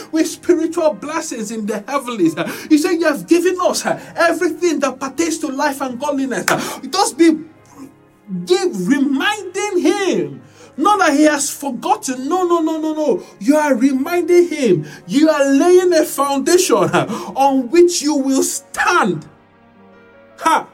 with 0.13 0.27
spiritual 0.27 0.95
blessings 0.95 1.51
in 1.51 1.67
the 1.67 1.85
heavenlies. 1.87 2.35
You 2.69 2.79
say 2.79 2.95
you 2.95 3.07
have 3.07 3.29
given 3.29 3.59
us 3.61 3.87
everything 3.87 4.81
that 4.81 4.99
pertains 4.99 5.39
to 5.39 5.49
life 5.49 5.81
and 5.81 6.01
godliness. 6.01 6.47
Just 6.91 7.17
be 7.17 7.45
give 8.45 8.89
reminding 8.89 9.79
him 9.79 10.43
not 10.77 10.99
that 11.01 11.13
he 11.15 11.25
has 11.25 11.51
forgotten. 11.51 12.29
No, 12.29 12.45
no, 12.45 12.61
no, 12.61 12.81
no, 12.81 12.95
no. 12.95 13.23
You 13.39 13.57
are 13.57 13.75
reminding 13.75 14.49
him. 14.49 14.87
You 15.07 15.29
are 15.29 15.45
laying 15.45 15.93
a 15.93 16.05
foundation 16.05 16.77
on 16.77 17.69
which 17.71 18.01
you 18.01 18.17
will 18.17 18.43
stand. 18.43 19.29
Ha! 20.39 20.67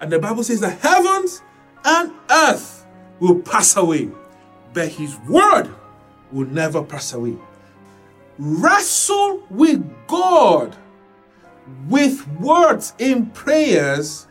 And 0.00 0.12
the 0.12 0.18
Bible 0.18 0.44
says 0.44 0.60
the 0.60 0.70
heavens 0.70 1.42
and 1.84 2.12
earth 2.30 2.86
will 3.20 3.40
pass 3.40 3.76
away, 3.76 4.10
but 4.72 4.88
his 4.88 5.16
word 5.28 5.68
will 6.30 6.46
never 6.46 6.82
pass 6.82 7.12
away. 7.12 7.36
Wrestle 8.38 9.42
with 9.50 9.84
God 10.06 10.76
with 11.88 12.26
words 12.38 12.94
in 12.98 13.26
prayers. 13.26 14.26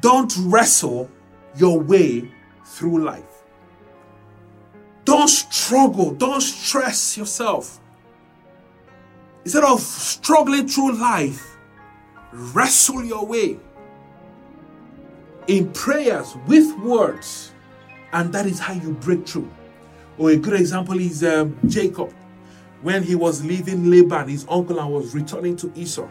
Don't 0.00 0.32
wrestle 0.40 1.10
your 1.56 1.80
way 1.80 2.30
through 2.64 3.04
life. 3.04 3.24
Don't 5.04 5.28
struggle, 5.28 6.10
don't 6.12 6.42
stress 6.42 7.16
yourself. 7.16 7.80
Instead 9.44 9.64
of 9.64 9.80
struggling 9.80 10.68
through 10.68 10.92
life, 11.00 11.56
wrestle 12.32 13.02
your 13.02 13.24
way 13.24 13.58
in 15.48 15.72
prayers 15.72 16.36
with 16.46 16.78
words, 16.78 17.52
and 18.12 18.32
that 18.32 18.46
is 18.46 18.60
how 18.60 18.74
you 18.74 18.92
break 18.92 19.26
through. 19.26 19.50
Or 20.18 20.30
oh, 20.30 20.32
a 20.32 20.36
good 20.36 20.60
example 20.60 20.98
is 21.00 21.24
um, 21.24 21.58
Jacob 21.66 22.12
when 22.82 23.02
he 23.02 23.16
was 23.16 23.44
leaving 23.44 23.90
Laban, 23.90 24.28
his 24.28 24.46
uncle, 24.48 24.78
and 24.78 24.92
was 24.92 25.14
returning 25.14 25.56
to 25.56 25.72
Esau. 25.74 26.06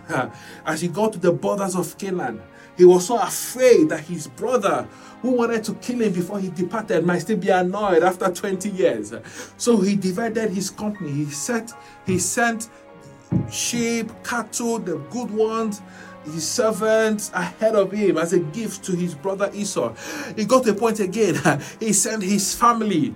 As 0.65 0.81
he 0.81 0.89
got 0.89 1.13
to 1.13 1.19
the 1.19 1.31
borders 1.31 1.75
of 1.75 1.97
Canaan, 1.97 2.41
he 2.77 2.83
was 2.83 3.07
so 3.07 3.17
afraid 3.19 3.89
that 3.89 4.01
his 4.01 4.27
brother, 4.27 4.87
who 5.21 5.31
wanted 5.31 5.63
to 5.65 5.73
kill 5.75 6.01
him 6.01 6.11
before 6.13 6.39
he 6.39 6.49
departed, 6.49 7.05
might 7.05 7.19
still 7.19 7.37
be 7.37 7.49
annoyed 7.49 8.03
after 8.03 8.29
20 8.29 8.69
years. 8.69 9.13
So 9.57 9.77
he 9.77 9.95
divided 9.95 10.49
his 10.51 10.69
company. 10.69 11.11
He 11.11 11.25
sent, 11.25 11.73
he 12.05 12.19
sent 12.19 12.69
sheep, 13.49 14.11
cattle, 14.23 14.79
the 14.79 14.97
good 15.09 15.31
ones, 15.31 15.81
his 16.33 16.47
servants 16.47 17.31
ahead 17.33 17.75
of 17.75 17.91
him 17.91 18.17
as 18.17 18.33
a 18.33 18.39
gift 18.39 18.83
to 18.85 18.95
his 18.95 19.15
brother 19.15 19.49
Esau. 19.53 19.93
He 20.35 20.45
got 20.45 20.67
a 20.67 20.73
point 20.73 20.99
again. 20.99 21.35
He 21.79 21.93
sent 21.93 22.23
his 22.23 22.55
family 22.55 23.15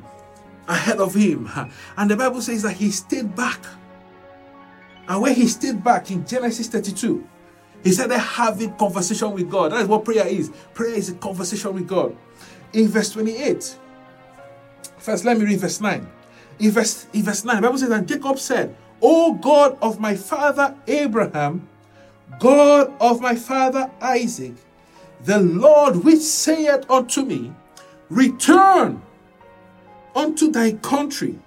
ahead 0.68 1.00
of 1.00 1.14
him. 1.14 1.50
And 1.98 2.10
the 2.10 2.16
Bible 2.16 2.42
says 2.42 2.64
that 2.64 2.74
he 2.74 2.92
stayed 2.92 3.36
back. 3.36 3.60
And 5.08 5.22
when 5.22 5.36
he 5.36 5.48
stayed 5.48 5.84
back 5.84 6.12
in 6.12 6.26
Genesis 6.26 6.68
32, 6.68 7.28
he 7.84 7.92
started 7.92 8.20
having 8.20 8.74
conversation 8.76 9.32
with 9.32 9.50
God. 9.50 9.72
That 9.72 9.82
is 9.82 9.88
what 9.88 10.06
prayer 10.06 10.28
is. 10.28 10.52
Prayer 10.74 10.94
is 10.94 11.10
a 11.10 11.16
conversation 11.16 11.74
with 11.74 11.88
God. 11.88 12.16
In 12.74 12.88
verse 12.88 13.12
28, 13.12 13.76
first 14.98 15.26
let 15.26 15.38
me 15.38 15.46
read 15.46 15.60
verse 15.60 15.82
9. 15.82 16.08
In 16.60 16.72
verse, 16.72 17.08
in 17.12 17.24
verse 17.24 17.44
9, 17.44 17.56
the 17.56 17.62
Bible 17.62 17.78
says, 17.78 17.90
And 17.90 18.08
Jacob 18.08 18.38
said, 18.40 18.76
O 19.02 19.34
God 19.34 19.78
of 19.82 20.00
my 20.00 20.16
father 20.16 20.78
Abraham, 20.88 21.68
God 22.40 22.94
of 23.00 23.22
my 23.22 23.36
father 23.36 23.90
Isaac, 24.02 24.54
the 25.24 25.40
Lord 25.40 26.04
which 26.04 26.20
saith 26.20 26.90
unto 26.90 27.24
me, 27.24 27.54
Return 28.10 29.02
unto 30.16 30.52
thy 30.52 30.74
country 30.74 31.40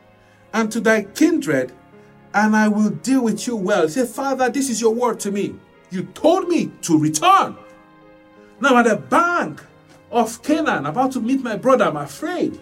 and 0.52 0.70
to 0.72 0.80
thy 0.80 1.02
kindred, 1.02 1.72
and 2.32 2.56
I 2.56 2.68
will 2.68 2.90
deal 2.90 3.22
with 3.22 3.46
you 3.46 3.56
well. 3.56 3.88
Say, 3.88 4.06
Father, 4.06 4.48
this 4.48 4.70
is 4.70 4.80
your 4.80 4.94
word 4.94 5.20
to 5.20 5.30
me. 5.30 5.54
You 5.90 6.04
told 6.14 6.48
me 6.48 6.72
to 6.82 6.98
return. 6.98 7.56
Now 8.60 8.78
at 8.78 8.86
the 8.86 8.96
bank 8.96 9.62
of 10.10 10.42
Canaan, 10.42 10.86
about 10.86 11.12
to 11.12 11.20
meet 11.20 11.42
my 11.42 11.56
brother, 11.56 11.84
I'm 11.84 11.96
afraid. 11.96 12.60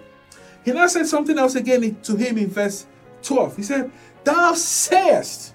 He 0.64 0.72
now 0.72 0.86
said 0.86 1.06
something 1.06 1.38
else 1.38 1.54
again 1.54 1.96
to 2.02 2.16
him 2.16 2.38
in 2.38 2.48
verse 2.48 2.86
12. 3.22 3.56
He 3.56 3.62
said, 3.62 3.90
Thou 4.24 4.54
sayest, 4.54 5.54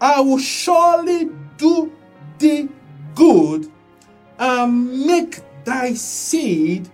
I 0.00 0.20
will 0.20 0.38
surely 0.38 1.30
do 1.56 1.92
thee 2.40 2.68
good 3.14 3.70
and 4.38 5.06
make 5.06 5.40
thy 5.64 5.94
seed 5.94 6.88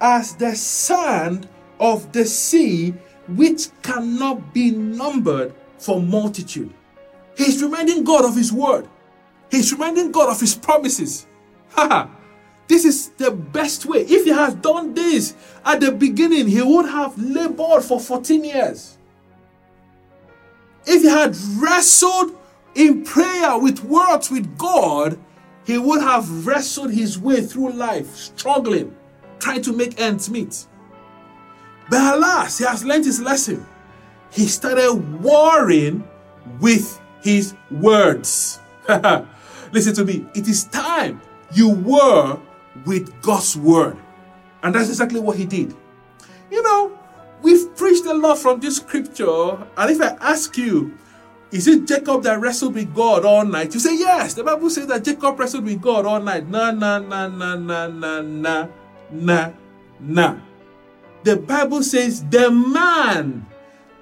as 0.00 0.36
the 0.36 0.54
sand 0.54 1.48
of 1.80 2.12
the 2.12 2.24
sea, 2.24 2.90
which 3.28 3.68
cannot 3.82 4.54
be 4.54 4.70
numbered 4.70 5.54
for 5.78 6.00
multitude. 6.00 6.72
He's 7.36 7.62
reminding 7.62 8.04
God 8.04 8.24
of 8.24 8.36
his 8.36 8.52
word. 8.52 8.86
He's 9.50 9.72
reminding 9.72 10.12
God 10.12 10.30
of 10.30 10.40
his 10.40 10.54
promises. 10.54 11.26
this 12.68 12.84
is 12.84 13.08
the 13.16 13.30
best 13.30 13.86
way. 13.86 14.00
If 14.02 14.24
he 14.24 14.30
has 14.30 14.54
done 14.54 14.94
this 14.94 15.34
at 15.64 15.80
the 15.80 15.90
beginning, 15.90 16.46
he 16.48 16.62
would 16.62 16.86
have 16.86 17.18
labored 17.18 17.82
for 17.82 17.98
14 17.98 18.44
years. 18.44 18.98
If 20.86 21.02
he 21.02 21.08
had 21.08 21.36
wrestled 21.58 22.36
in 22.74 23.04
prayer 23.04 23.58
with 23.58 23.82
words 23.84 24.30
with 24.30 24.56
God, 24.56 25.18
he 25.64 25.78
would 25.78 26.00
have 26.00 26.46
wrestled 26.46 26.92
his 26.92 27.18
way 27.18 27.42
through 27.42 27.72
life, 27.72 28.14
struggling, 28.14 28.96
trying 29.38 29.62
to 29.62 29.72
make 29.72 30.00
ends 30.00 30.30
meet. 30.30 30.66
But 31.88 32.16
alas, 32.16 32.58
he 32.58 32.64
has 32.64 32.84
learned 32.84 33.04
his 33.04 33.20
lesson. 33.20 33.66
He 34.30 34.46
started 34.46 34.94
warring 35.22 36.08
with 36.60 37.00
his 37.22 37.54
words. 37.70 38.60
Listen 39.72 39.94
to 39.94 40.04
me. 40.04 40.26
It 40.34 40.48
is 40.48 40.64
time 40.64 41.20
you 41.52 41.70
were 41.70 42.38
with 42.86 43.20
God's 43.22 43.56
word. 43.56 43.96
And 44.62 44.74
that's 44.74 44.88
exactly 44.88 45.20
what 45.20 45.36
he 45.36 45.46
did. 45.46 45.74
You 46.50 46.62
know, 46.62 46.98
we've 47.42 47.74
preached 47.76 48.04
a 48.06 48.14
lot 48.14 48.38
from 48.38 48.60
this 48.60 48.76
scripture. 48.76 49.56
And 49.76 49.90
if 49.90 50.00
I 50.00 50.16
ask 50.20 50.56
you, 50.56 50.96
is 51.52 51.66
it 51.66 51.86
Jacob 51.86 52.22
that 52.22 52.40
wrestled 52.40 52.74
with 52.74 52.94
God 52.94 53.24
all 53.24 53.44
night? 53.44 53.74
You 53.74 53.80
say, 53.80 53.98
yes. 53.98 54.34
The 54.34 54.44
Bible 54.44 54.70
says 54.70 54.86
that 54.86 55.02
Jacob 55.02 55.38
wrestled 55.38 55.64
with 55.64 55.80
God 55.80 56.06
all 56.06 56.20
night. 56.20 56.48
Nah, 56.48 56.70
nah, 56.70 56.98
nah, 56.98 57.26
nah, 57.26 57.56
nah, 57.56 57.88
nah, 57.88 58.20
nah, 58.22 58.68
nah, 59.10 59.50
nah. 59.98 60.36
The 61.24 61.36
Bible 61.36 61.82
says 61.82 62.24
the 62.24 62.50
man 62.50 63.46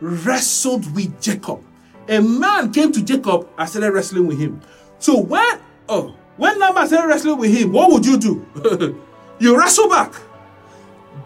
wrestled 0.00 0.94
with 0.94 1.20
Jacob. 1.20 1.62
A 2.08 2.20
man 2.20 2.72
came 2.72 2.92
to 2.92 3.02
Jacob 3.02 3.48
and 3.56 3.68
started 3.68 3.92
wrestling 3.92 4.26
with 4.26 4.38
him. 4.38 4.60
So 4.98 5.18
when, 5.18 5.60
oh, 5.88 6.14
when 6.36 6.58
Laban 6.58 6.86
started 6.86 7.08
wrestling 7.08 7.38
with 7.38 7.56
him, 7.56 7.72
what 7.72 7.90
would 7.90 8.04
you 8.04 8.18
do? 8.18 9.02
you 9.38 9.58
wrestle 9.58 9.88
back. 9.88 10.12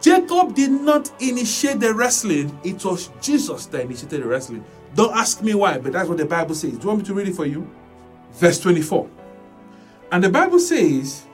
Jacob 0.00 0.54
did 0.54 0.70
not 0.70 1.12
initiate 1.20 1.78
the 1.80 1.92
wrestling, 1.94 2.58
it 2.64 2.84
was 2.84 3.10
Jesus 3.20 3.66
that 3.66 3.82
initiated 3.82 4.22
the 4.22 4.26
wrestling. 4.26 4.64
Don't 4.94 5.16
ask 5.16 5.42
me 5.42 5.54
why, 5.54 5.78
but 5.78 5.92
that's 5.92 6.08
what 6.08 6.18
the 6.18 6.26
Bible 6.26 6.54
says. 6.54 6.72
Do 6.72 6.82
you 6.82 6.88
want 6.88 7.00
me 7.00 7.04
to 7.06 7.14
read 7.14 7.28
it 7.28 7.34
for 7.34 7.46
you? 7.46 7.68
Verse 8.32 8.61
24. 8.61 9.08
And 10.11 10.22
the 10.22 10.28
Bible 10.28 10.58
says, 10.58 11.25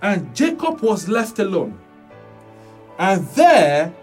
And 0.00 0.34
Jacob 0.34 0.80
was 0.80 1.08
left 1.08 1.38
alone, 1.38 1.78
and 2.98 3.26
there 3.28 3.94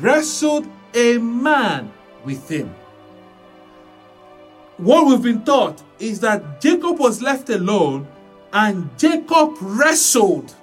wrestled 0.00 0.68
a 0.94 1.18
man 1.18 1.92
with 2.24 2.48
him. 2.50 2.74
What 4.76 5.06
we've 5.06 5.22
been 5.22 5.44
taught 5.44 5.82
is 5.98 6.20
that 6.20 6.60
Jacob 6.60 6.98
was 6.98 7.22
left 7.22 7.48
alone 7.48 8.06
and 8.52 8.90
Jacob 8.98 9.56
wrestled 9.60 10.54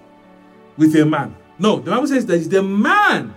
with 0.77 0.95
a 0.95 1.05
man. 1.05 1.35
No, 1.59 1.79
the 1.79 1.91
Bible 1.91 2.07
says 2.07 2.25
that 2.25 2.35
it's 2.35 2.47
the 2.47 2.63
man 2.63 3.33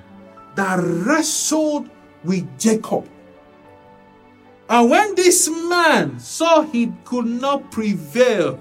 that 0.57 0.79
wrestled 0.81 1.89
with 2.25 2.59
Jacob. 2.59 3.09
And 4.69 4.91
when 4.91 5.15
this 5.15 5.49
man 5.49 6.19
saw 6.19 6.63
he 6.63 6.93
could 7.05 7.27
not 7.27 7.71
prevail, 7.71 8.59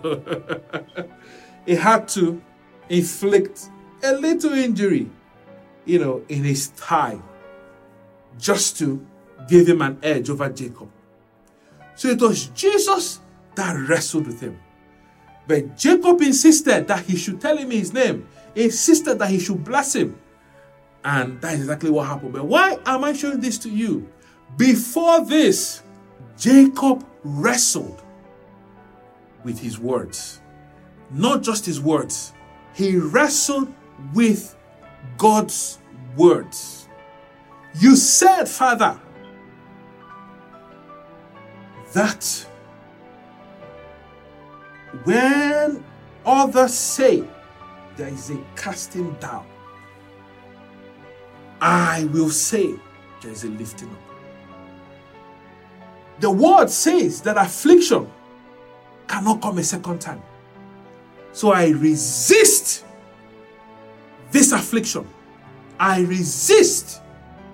he 1.65 1.75
had 1.75 2.07
to 2.09 2.41
inflict 2.89 3.69
a 4.03 4.13
little 4.13 4.51
injury, 4.53 5.09
you 5.85 5.99
know, 5.99 6.23
in 6.27 6.43
his 6.43 6.67
thigh, 6.67 7.19
just 8.37 8.77
to 8.79 9.05
give 9.47 9.67
him 9.67 9.81
an 9.81 9.97
edge 10.03 10.29
over 10.29 10.49
Jacob. 10.49 10.89
So 11.95 12.09
it 12.09 12.19
was 12.19 12.47
Jesus 12.47 13.21
that 13.55 13.73
wrestled 13.87 14.27
with 14.27 14.41
him. 14.41 14.59
But 15.47 15.77
Jacob 15.77 16.21
insisted 16.21 16.87
that 16.87 17.05
he 17.05 17.15
should 17.15 17.39
tell 17.39 17.57
him 17.57 17.71
his 17.71 17.93
name, 17.93 18.27
he 18.55 18.65
insisted 18.65 19.19
that 19.19 19.29
he 19.29 19.39
should 19.39 19.63
bless 19.63 19.95
him. 19.95 20.19
And 21.05 21.39
that 21.41 21.53
is 21.53 21.61
exactly 21.61 21.89
what 21.89 22.07
happened. 22.07 22.33
But 22.33 22.45
why 22.45 22.77
am 22.85 23.03
I 23.03 23.13
showing 23.13 23.41
this 23.41 23.57
to 23.59 23.69
you? 23.69 24.09
Before 24.57 25.25
this, 25.25 25.82
Jacob 26.37 27.05
wrestled 27.23 28.01
with 29.43 29.59
his 29.59 29.79
words. 29.79 30.41
Not 31.11 31.43
just 31.43 31.65
his 31.65 31.79
words, 31.79 32.33
he 32.73 32.97
wrestled 32.97 33.73
with 34.13 34.55
God's 35.17 35.79
words. 36.17 36.87
You 37.79 37.95
said, 37.95 38.45
Father, 38.45 38.99
that 41.93 42.47
when 45.03 45.83
others 46.25 46.73
say 46.73 47.23
there 47.95 48.07
is 48.07 48.31
a 48.31 48.43
casting 48.55 49.13
down, 49.15 49.45
I 51.61 52.05
will 52.11 52.29
say 52.29 52.73
there 53.21 53.31
is 53.31 53.43
a 53.43 53.49
lifting 53.49 53.89
up. 53.89 54.02
The 56.19 56.29
word 56.29 56.69
says 56.69 57.21
that 57.21 57.37
affliction 57.37 58.09
cannot 59.07 59.41
come 59.41 59.57
a 59.57 59.63
second 59.63 59.99
time. 59.99 60.21
So 61.31 61.51
I 61.51 61.69
resist 61.69 62.85
this 64.31 64.51
affliction. 64.51 65.07
I 65.79 66.01
resist 66.01 67.01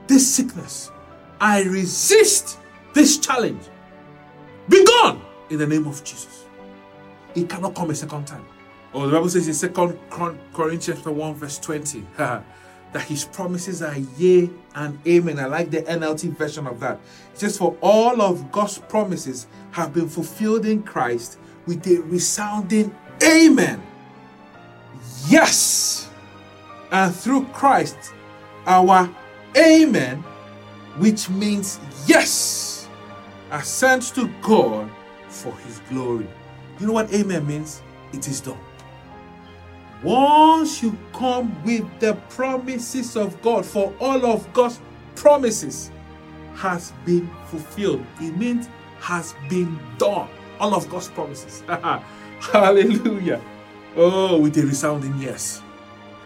this 0.08 0.36
sickness. 0.36 0.92
I 1.40 1.64
resist 1.64 2.60
this 2.94 3.18
challenge. 3.18 3.64
Be 4.68 4.84
gone 4.84 5.22
in 5.50 5.58
the 5.58 5.68
name 5.68 5.88
of 5.88 6.04
Jesus. 6.04 6.46
It 7.36 7.50
cannot 7.50 7.76
come 7.76 7.90
a 7.90 7.96
second 7.96 8.28
time. 8.28 8.46
Oh, 8.94 9.06
the 9.06 9.14
Bible 9.14 9.30
says 9.30 9.48
in 9.48 9.54
Second 9.54 9.98
Corinthians 10.10 10.86
chapter 10.86 11.12
1, 11.12 11.36
verse 11.36 11.60
20, 11.60 12.06
that 12.92 13.04
his 13.04 13.26
promises 13.26 13.82
are 13.82 13.98
yea 14.18 14.50
and 14.76 15.00
amen. 15.08 15.40
I 15.40 15.46
like 15.46 15.70
the 15.70 15.82
NLT 15.84 16.36
version 16.36 16.68
of 16.68 16.80
that. 16.80 17.00
It 17.34 17.40
says, 17.40 17.58
For 17.58 17.76
all 17.82 18.22
of 18.22 18.52
God's 18.52 18.80
promises 18.80 19.48
have 19.72 19.94
been 19.94 20.10
fulfilled 20.10 20.66
in 20.66 20.84
Christ 20.84 21.38
with 21.66 21.86
a 21.88 22.02
resounding 22.04 22.96
amen. 23.24 23.82
Yes. 25.28 26.10
And 26.92 27.14
through 27.14 27.46
Christ, 27.48 28.14
our 28.66 29.10
amen, 29.56 30.18
which 30.98 31.30
means 31.30 31.80
yes, 32.08 32.88
ascends 33.52 34.12
to 34.12 34.28
God 34.42 34.90
for 35.28 35.54
his 35.58 35.80
glory. 35.90 36.28
You 36.80 36.88
know 36.88 36.94
what 36.94 37.14
amen 37.14 37.46
means? 37.46 37.82
It 38.14 38.28
is 38.28 38.42
done. 38.42 38.58
Once 40.04 40.82
you 40.82 40.98
come 41.14 41.62
with 41.64 41.86
the 42.00 42.14
promises 42.30 43.18
of 43.18 43.42
God, 43.42 43.66
for 43.66 43.94
all 44.00 44.26
of 44.26 44.52
God's 44.54 44.80
promises 45.16 45.92
has 46.56 46.94
been 47.06 47.30
fulfilled. 47.48 48.06
It 48.22 48.38
means 48.38 48.70
has 49.00 49.36
been 49.50 49.80
done. 49.98 50.30
All 50.60 50.74
of 50.74 50.90
God's 50.90 51.10
promises. 51.10 51.64
Hallelujah. 52.40 53.42
Oh, 53.96 54.40
with 54.40 54.58
a 54.58 54.62
resounding 54.62 55.18
yes. 55.20 55.62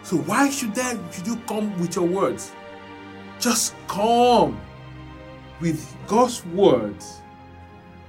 So 0.03 0.17
why 0.17 0.49
should 0.49 0.75
then 0.75 0.99
should 1.11 1.25
you 1.25 1.37
come 1.47 1.79
with 1.79 1.95
your 1.95 2.05
words? 2.05 2.51
Just 3.39 3.73
come 3.87 4.59
with 5.59 5.95
God's 6.07 6.45
words 6.47 7.21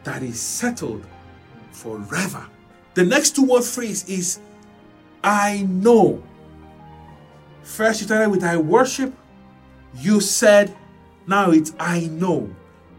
that 0.02 0.22
is 0.22 0.40
settled 0.40 1.06
forever. 1.70 2.46
The 2.94 3.04
next 3.04 3.36
two 3.36 3.44
word 3.44 3.64
phrase 3.64 4.08
is 4.08 4.40
I 5.24 5.62
know. 5.62 6.22
First, 7.62 8.02
you 8.02 8.06
started 8.06 8.28
with 8.28 8.44
I 8.44 8.58
worship. 8.58 9.14
You 9.96 10.20
said, 10.20 10.76
now 11.26 11.50
it's 11.50 11.74
I 11.80 12.06
know. 12.08 12.54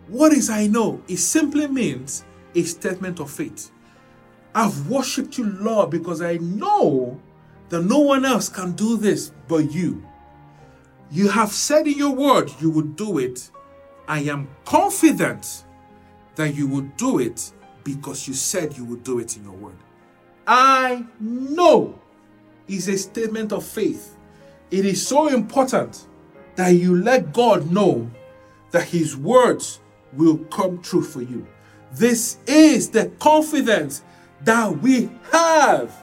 What 0.08 0.34
is 0.34 0.50
I 0.50 0.66
know? 0.66 1.02
It 1.08 1.18
simply 1.18 1.68
means 1.68 2.26
a 2.56 2.64
statement 2.64 3.20
of 3.20 3.30
faith. 3.30 3.70
I've 4.56 4.90
worshipped 4.90 5.38
you, 5.38 5.46
Lord, 5.46 5.92
because 5.92 6.24
I 6.24 6.38
know 6.38 7.22
that 7.70 7.84
no 7.84 8.00
one 8.00 8.26
else 8.26 8.50
can 8.50 8.72
do 8.72 8.98
this 8.98 9.32
but 9.48 9.72
you. 9.72 10.04
You 11.12 11.30
have 11.30 11.52
said 11.52 11.86
in 11.86 11.98
your 11.98 12.16
word 12.16 12.52
you 12.60 12.72
would 12.72 12.96
do 12.96 13.20
it. 13.20 13.52
I 14.08 14.22
am 14.22 14.48
confident 14.66 15.64
that 16.36 16.56
you 16.56 16.68
will 16.68 16.90
do 16.98 17.20
it 17.20 17.52
because 17.84 18.28
you 18.28 18.34
said 18.34 18.76
you 18.78 18.86
would 18.86 19.04
do 19.04 19.20
it 19.20 19.38
in 19.38 19.44
your 19.44 19.54
word. 19.54 19.78
I 20.48 21.06
know 21.20 22.00
is 22.68 22.88
a 22.88 22.98
statement 22.98 23.52
of 23.52 23.64
faith. 23.64 24.16
It 24.72 24.86
is 24.86 25.06
so 25.06 25.28
important 25.28 26.06
that 26.56 26.70
you 26.70 27.02
let 27.02 27.34
God 27.34 27.72
know 27.72 28.10
that 28.72 28.86
His 28.86 29.16
words 29.16 29.80
will 30.14 30.38
come 30.38 30.82
true 30.82 31.04
for 31.04 31.22
you. 31.22 31.48
This 31.94 32.38
is 32.48 32.90
the 32.90 33.08
confidence 33.20 34.04
that 34.44 34.82
we 34.82 35.10
have 35.32 35.96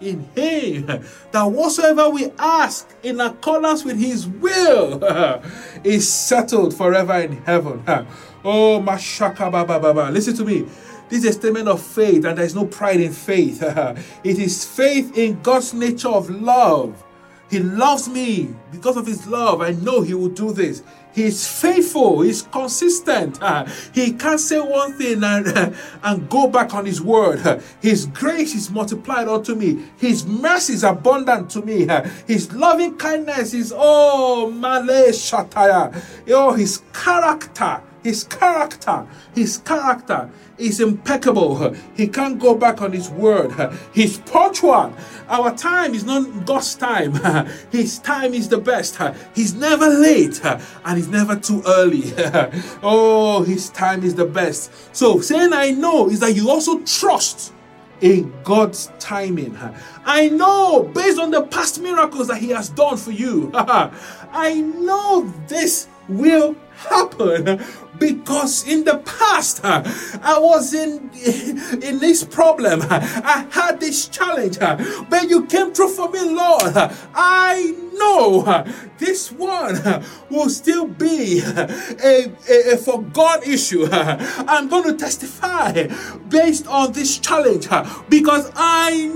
in 0.00 0.28
Him, 0.34 0.86
that 1.32 1.44
whatsoever 1.44 2.10
we 2.10 2.30
ask 2.38 2.88
in 3.02 3.20
accordance 3.20 3.84
with 3.84 3.98
His 3.98 4.26
will 4.26 5.02
is 5.84 6.08
settled 6.08 6.74
forever 6.74 7.14
in 7.14 7.32
heaven. 7.44 7.82
Oh, 8.44 8.80
Mashaka 8.80 9.50
Baba 9.50 9.80
Baba. 9.80 10.12
Listen 10.12 10.32
to 10.36 10.44
me. 10.44 10.64
This 11.08 11.24
is 11.24 11.30
a 11.30 11.32
statement 11.32 11.68
of 11.68 11.82
faith, 11.82 12.24
and 12.24 12.36
there 12.36 12.44
is 12.44 12.54
no 12.54 12.66
pride 12.66 13.00
in 13.00 13.12
faith. 13.12 13.62
it 14.24 14.38
is 14.38 14.64
faith 14.64 15.16
in 15.16 15.40
God's 15.42 15.72
nature 15.72 16.08
of 16.08 16.28
love. 16.28 17.04
He 17.50 17.60
loves 17.60 18.08
me 18.08 18.54
because 18.70 18.96
of 18.96 19.06
his 19.06 19.26
love. 19.26 19.62
I 19.62 19.70
know 19.70 20.02
he 20.02 20.12
will 20.12 20.28
do 20.28 20.52
this. 20.52 20.82
He's 21.14 21.48
faithful, 21.48 22.20
he's 22.20 22.42
consistent. 22.42 23.40
He 23.92 24.12
can't 24.12 24.38
say 24.38 24.60
one 24.60 24.92
thing 24.92 25.24
and, 25.24 25.74
and 26.04 26.28
go 26.28 26.46
back 26.46 26.74
on 26.74 26.86
his 26.86 27.00
word. 27.00 27.62
His 27.80 28.06
grace 28.06 28.54
is 28.54 28.70
multiplied 28.70 29.26
unto 29.26 29.54
me, 29.54 29.84
his 29.96 30.26
mercy 30.26 30.74
is 30.74 30.84
abundant 30.84 31.50
to 31.50 31.62
me. 31.62 31.88
his 32.26 32.52
loving 32.52 32.96
kindness 32.96 33.54
is, 33.54 33.72
oh, 33.74 34.50
Malay 34.50 35.10
Shataya. 35.10 36.00
Oh, 36.28 36.52
his 36.52 36.82
character 36.92 37.82
his 38.08 38.24
character, 38.24 39.06
his 39.34 39.58
character 39.58 40.30
is 40.56 40.80
impeccable. 40.80 41.74
He 41.94 42.08
can't 42.08 42.38
go 42.38 42.54
back 42.54 42.80
on 42.80 42.92
his 42.92 43.10
word. 43.10 43.52
He's 43.92 44.16
punctual. 44.16 44.94
Our 45.28 45.54
time 45.54 45.94
is 45.94 46.04
not 46.04 46.46
God's 46.46 46.74
time. 46.74 47.12
His 47.70 47.98
time 47.98 48.32
is 48.32 48.48
the 48.48 48.56
best. 48.56 48.98
He's 49.34 49.52
never 49.52 49.86
late 49.88 50.42
and 50.42 50.96
he's 50.96 51.08
never 51.08 51.36
too 51.36 51.62
early. 51.66 52.04
Oh, 52.82 53.42
his 53.42 53.68
time 53.68 54.02
is 54.02 54.14
the 54.14 54.24
best. 54.24 54.72
So 54.96 55.20
saying 55.20 55.52
I 55.52 55.72
know 55.72 56.08
is 56.08 56.20
that 56.20 56.34
you 56.34 56.48
also 56.48 56.80
trust 56.80 57.52
in 58.00 58.32
God's 58.42 58.90
timing. 58.98 59.58
I 60.06 60.28
know 60.30 60.90
based 60.94 61.18
on 61.18 61.30
the 61.30 61.42
past 61.42 61.80
miracles 61.80 62.28
that 62.28 62.38
He 62.38 62.48
has 62.50 62.70
done 62.70 62.96
for 62.96 63.10
you. 63.10 63.50
I 63.54 64.54
know 64.60 65.30
this 65.46 65.88
will 66.08 66.56
happen 66.76 67.60
because 67.98 68.66
in 68.66 68.84
the 68.84 68.98
past 68.98 69.64
uh, 69.64 69.82
I 70.22 70.38
was 70.38 70.74
in 70.74 71.10
in 71.82 71.98
this 71.98 72.24
problem. 72.24 72.82
I 72.82 73.46
had 73.50 73.80
this 73.80 74.08
challenge, 74.08 74.58
uh, 74.60 74.76
but 75.08 75.28
you 75.28 75.46
came 75.46 75.72
through 75.72 75.90
for 75.90 76.10
me, 76.10 76.20
Lord. 76.20 76.74
I 77.14 77.74
know 77.94 78.42
uh, 78.42 78.70
this 78.98 79.32
one 79.32 80.04
will 80.30 80.48
still 80.48 80.86
be 80.86 81.40
a, 81.40 82.32
a, 82.48 82.72
a 82.72 82.76
for 82.76 83.02
God 83.02 83.46
issue. 83.46 83.88
I'm 83.92 84.68
going 84.68 84.84
to 84.84 84.96
testify 84.96 85.88
based 86.28 86.66
on 86.66 86.92
this 86.92 87.18
challenge 87.18 87.68
because 88.08 88.50
I 88.54 89.06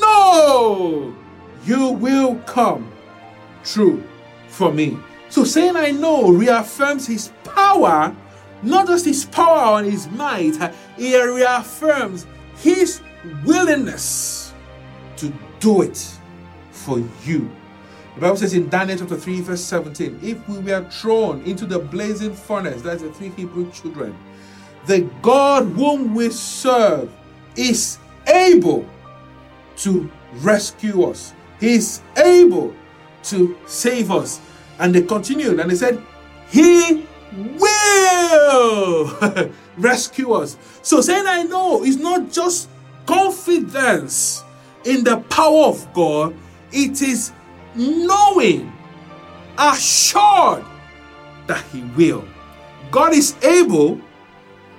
know 0.00 1.14
you 1.64 1.90
will 1.90 2.36
come 2.40 2.90
true 3.64 4.02
for 4.48 4.72
me. 4.72 4.98
So 5.28 5.44
saying 5.44 5.76
I 5.76 5.92
know 5.92 6.30
reaffirms 6.30 7.06
his 7.06 7.32
power 7.44 8.14
not 8.62 8.86
just 8.86 9.04
his 9.04 9.24
power 9.24 9.78
and 9.78 9.90
his 9.90 10.08
might, 10.08 10.56
he 10.96 11.20
reaffirms 11.20 12.26
his 12.56 13.00
willingness 13.44 14.52
to 15.16 15.32
do 15.60 15.82
it 15.82 16.18
for 16.70 16.98
you. 17.24 17.50
The 18.14 18.20
Bible 18.20 18.36
says 18.36 18.52
in 18.54 18.68
Daniel 18.68 18.98
chapter 18.98 19.16
3, 19.16 19.40
verse 19.40 19.64
17, 19.64 20.20
if 20.22 20.46
we 20.48 20.58
were 20.58 20.84
thrown 20.90 21.42
into 21.42 21.64
the 21.64 21.78
blazing 21.78 22.34
furnace, 22.34 22.82
that's 22.82 23.02
the 23.02 23.10
three 23.12 23.30
Hebrew 23.30 23.70
children, 23.72 24.14
the 24.86 25.08
God 25.22 25.64
whom 25.68 26.14
we 26.14 26.30
serve 26.30 27.10
is 27.56 27.98
able 28.26 28.86
to 29.76 30.10
rescue 30.34 31.04
us. 31.04 31.32
He's 31.58 32.02
able 32.16 32.74
to 33.24 33.56
save 33.66 34.10
us. 34.10 34.40
And 34.78 34.94
they 34.94 35.02
continued 35.02 35.60
and 35.60 35.70
they 35.70 35.74
said, 35.74 36.02
He 36.48 37.06
will 37.36 39.18
rescue 39.76 40.32
us. 40.32 40.56
So 40.82 41.00
saying 41.00 41.26
I 41.26 41.42
know 41.42 41.84
is 41.84 41.96
not 41.96 42.30
just 42.30 42.68
confidence 43.06 44.42
in 44.84 45.04
the 45.04 45.18
power 45.30 45.66
of 45.66 45.92
God, 45.92 46.34
it 46.72 47.02
is 47.02 47.32
knowing, 47.74 48.72
assured 49.58 50.64
that 51.46 51.64
He 51.72 51.82
will. 51.96 52.24
God 52.90 53.14
is 53.14 53.34
able 53.42 54.00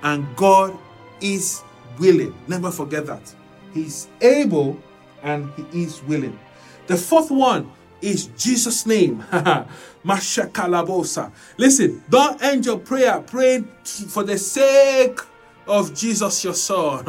and 0.02 0.26
God 0.36 0.76
is 1.20 1.62
willing. 1.98 2.34
Never 2.46 2.70
forget 2.70 3.06
that. 3.06 3.34
He's 3.72 4.08
able 4.20 4.80
and 5.22 5.50
He 5.56 5.82
is 5.84 6.02
willing. 6.04 6.38
The 6.86 6.96
fourth 6.96 7.30
one 7.30 7.70
is 8.04 8.26
Jesus' 8.36 8.86
name. 8.86 9.24
Masha 10.04 10.46
Kalabosa. 10.46 11.32
Listen, 11.56 12.02
don't 12.08 12.42
end 12.42 12.66
your 12.66 12.78
prayer 12.78 13.20
praying 13.20 13.68
for 14.08 14.22
the 14.22 14.36
sake 14.36 15.18
of 15.66 15.94
Jesus, 15.94 16.44
your 16.44 16.54
son. 16.54 17.04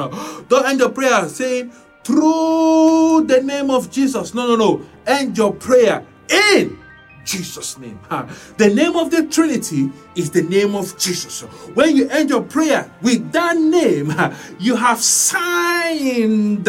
Don't 0.48 0.66
end 0.66 0.80
your 0.80 0.90
prayer 0.90 1.28
saying, 1.28 1.72
through 2.06 3.26
the 3.28 3.42
name 3.44 3.70
of 3.72 3.90
Jesus. 3.92 4.34
No, 4.34 4.48
no, 4.48 4.56
no. 4.56 4.86
End 5.08 5.38
your 5.38 5.54
prayer 5.54 6.06
in 6.30 6.78
Jesus' 7.26 7.78
name. 7.78 8.00
The 8.58 8.70
name 8.70 8.96
of 8.96 9.10
the 9.10 9.26
Trinity 9.26 9.90
is 10.16 10.30
the 10.30 10.44
name 10.44 10.76
of 10.76 10.98
Jesus. 10.98 11.42
When 11.74 11.98
you 11.98 12.08
end 12.10 12.30
your 12.30 12.44
prayer 12.44 12.90
with 13.02 13.32
that 13.34 13.58
name, 13.58 14.14
you 14.60 14.76
have 14.76 15.02
signed 15.02 16.66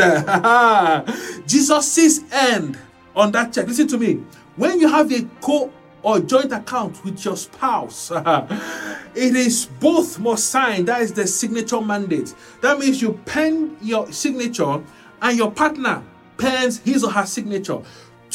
Jesus' 1.46 2.20
end 2.32 2.78
on 3.16 3.32
that 3.32 3.52
check. 3.52 3.66
Listen 3.66 3.88
to 3.88 3.98
me. 3.98 4.22
When 4.56 4.78
you 4.78 4.88
have 4.88 5.10
a 5.10 5.22
co 5.40 5.72
or 6.02 6.20
joint 6.20 6.52
account 6.52 7.02
with 7.04 7.24
your 7.24 7.36
spouse, 7.36 8.12
it 9.14 9.34
is 9.34 9.66
both 9.80 10.18
must 10.20 10.50
sign. 10.50 10.84
That 10.84 11.02
is 11.02 11.12
the 11.12 11.26
signature 11.26 11.80
mandate. 11.80 12.34
That 12.60 12.78
means 12.78 13.02
you 13.02 13.14
pen 13.24 13.76
your 13.80 14.12
signature 14.12 14.82
and 15.22 15.36
your 15.36 15.50
partner 15.50 16.02
pens 16.36 16.78
his 16.80 17.02
or 17.02 17.10
her 17.10 17.26
signature. 17.26 17.80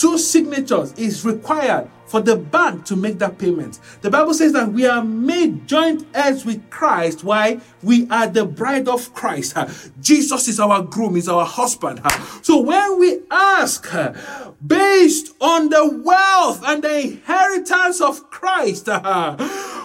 Two 0.02 0.18
signatures 0.18 0.94
is 0.94 1.24
required 1.24 1.88
for 2.08 2.22
the 2.22 2.36
bank 2.36 2.86
to 2.86 2.96
make 2.96 3.20
that 3.20 3.38
payment. 3.38 3.80
The 4.02 4.10
Bible 4.10 4.34
says 4.34 4.52
that 4.54 4.74
we 4.74 4.88
are 4.88 5.04
made 5.04 5.68
joint 5.68 6.08
heirs 6.16 6.44
with 6.44 6.68
Christ. 6.72 7.24
Why? 7.24 7.62
We 7.84 8.10
are 8.10 8.26
the 8.26 8.46
bride 8.46 8.88
of 8.88 9.14
Christ. 9.14 9.56
Jesus 10.02 10.48
is 10.48 10.60
our 10.60 10.82
groom, 10.82 11.18
is 11.18 11.30
our 11.30 11.46
husband. 11.46 12.02
So 12.42 12.62
when 12.62 13.00
we 13.00 13.20
ask 13.30 13.88
based 14.66 15.36
on 15.40 15.70
the 15.70 16.02
wealth 16.04 16.64
and 16.66 16.84
the 16.84 17.00
inheritance 17.00 18.02
of 18.02 18.28
Christ, 18.32 18.90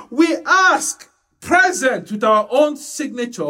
we 0.08 0.34
ask 0.46 1.10
present 1.40 2.10
with 2.10 2.24
our 2.24 2.48
own 2.50 2.76
signature, 2.76 3.44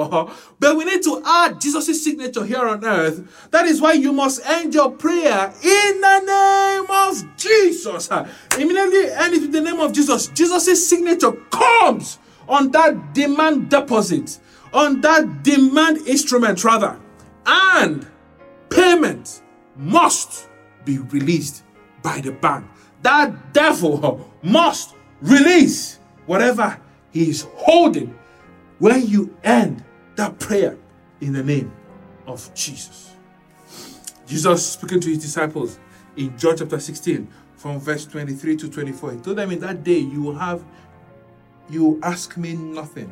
but 0.58 0.76
we 0.76 0.84
need 0.84 1.02
to 1.02 1.22
add 1.24 1.60
Jesus' 1.60 2.02
signature 2.04 2.44
here 2.44 2.66
on 2.66 2.84
earth. 2.84 3.48
That 3.50 3.66
is 3.66 3.80
why 3.80 3.94
you 3.94 4.12
must 4.12 4.44
end 4.46 4.74
your 4.74 4.90
prayer 4.90 5.52
in 5.62 6.00
the 6.00 6.20
name 6.20 6.86
of 6.90 7.36
Jesus. 7.36 8.10
Immediately 8.58 9.12
end 9.12 9.34
it 9.34 9.44
in 9.44 9.50
the 9.50 9.60
name 9.60 9.80
of 9.80 9.92
Jesus. 9.92 10.28
Jesus' 10.28 10.88
signature 10.88 11.32
comes 11.50 12.18
on 12.48 12.70
that 12.72 13.14
demand 13.14 13.70
deposit, 13.70 14.38
on 14.72 15.00
that 15.00 15.42
demand 15.42 15.98
instrument, 16.06 16.62
rather, 16.64 17.00
and 17.46 18.06
payment 18.68 19.42
must 19.76 20.48
be 20.84 20.98
released 20.98 21.64
by 22.02 22.20
the 22.20 22.32
bank. 22.32 22.66
That 23.02 23.52
devil 23.52 24.30
must 24.42 24.94
release 25.20 25.98
whatever 26.26 26.80
he 27.16 27.30
is 27.30 27.46
holding 27.54 28.14
when 28.78 29.06
you 29.06 29.34
end 29.42 29.82
that 30.16 30.38
prayer 30.38 30.76
in 31.22 31.32
the 31.32 31.42
name 31.42 31.72
of 32.26 32.52
Jesus. 32.54 33.12
Jesus 34.26 34.72
speaking 34.72 35.00
to 35.00 35.08
his 35.08 35.18
disciples 35.18 35.78
in 36.16 36.36
John 36.36 36.58
chapter 36.58 36.78
16 36.78 37.26
from 37.56 37.80
verse 37.80 38.04
23 38.04 38.56
to 38.56 38.68
24. 38.68 39.12
He 39.12 39.18
told 39.20 39.38
them 39.38 39.50
in 39.50 39.60
that 39.60 39.82
day 39.82 39.98
you 39.98 40.20
will 40.20 40.34
have 40.34 40.62
you 41.70 41.84
will 41.84 42.04
ask 42.04 42.36
me 42.36 42.52
nothing. 42.52 43.10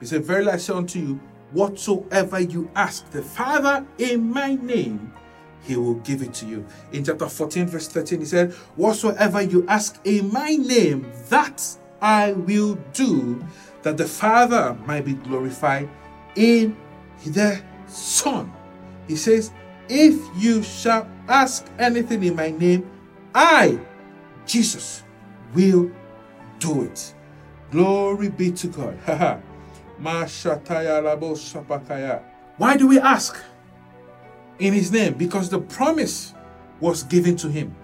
He 0.00 0.06
said, 0.06 0.24
Verily 0.24 0.50
I 0.50 0.56
say 0.56 0.74
unto 0.74 0.98
you, 0.98 1.20
whatsoever 1.52 2.40
you 2.40 2.68
ask 2.74 3.08
the 3.12 3.22
Father 3.22 3.86
in 3.98 4.32
my 4.32 4.56
name, 4.56 5.12
he 5.62 5.76
will 5.76 5.94
give 5.94 6.22
it 6.22 6.34
to 6.34 6.46
you. 6.46 6.66
In 6.92 7.04
chapter 7.04 7.28
14, 7.28 7.68
verse 7.68 7.86
13, 7.86 8.18
he 8.18 8.26
said, 8.26 8.52
Whatsoever 8.74 9.40
you 9.40 9.64
ask 9.68 9.98
in 10.04 10.32
my 10.32 10.56
name, 10.56 11.10
that 11.28 11.62
I 12.04 12.32
will 12.32 12.74
do 12.92 13.42
that 13.80 13.96
the 13.96 14.04
Father 14.04 14.76
might 14.84 15.06
be 15.06 15.14
glorified 15.14 15.88
in 16.36 16.76
the 17.24 17.62
Son. 17.86 18.52
He 19.08 19.16
says, 19.16 19.52
If 19.88 20.20
you 20.36 20.62
shall 20.62 21.08
ask 21.28 21.66
anything 21.78 22.22
in 22.22 22.36
my 22.36 22.50
name, 22.50 22.90
I, 23.34 23.80
Jesus, 24.44 25.02
will 25.54 25.90
do 26.58 26.82
it. 26.82 27.14
Glory 27.70 28.28
be 28.28 28.52
to 28.52 28.66
God. 28.66 28.98
Why 32.58 32.76
do 32.76 32.86
we 32.86 32.98
ask 32.98 33.42
in 34.58 34.74
his 34.74 34.92
name? 34.92 35.14
Because 35.14 35.48
the 35.48 35.58
promise 35.58 36.34
was 36.80 37.02
given 37.04 37.36
to 37.36 37.48
him. 37.48 37.74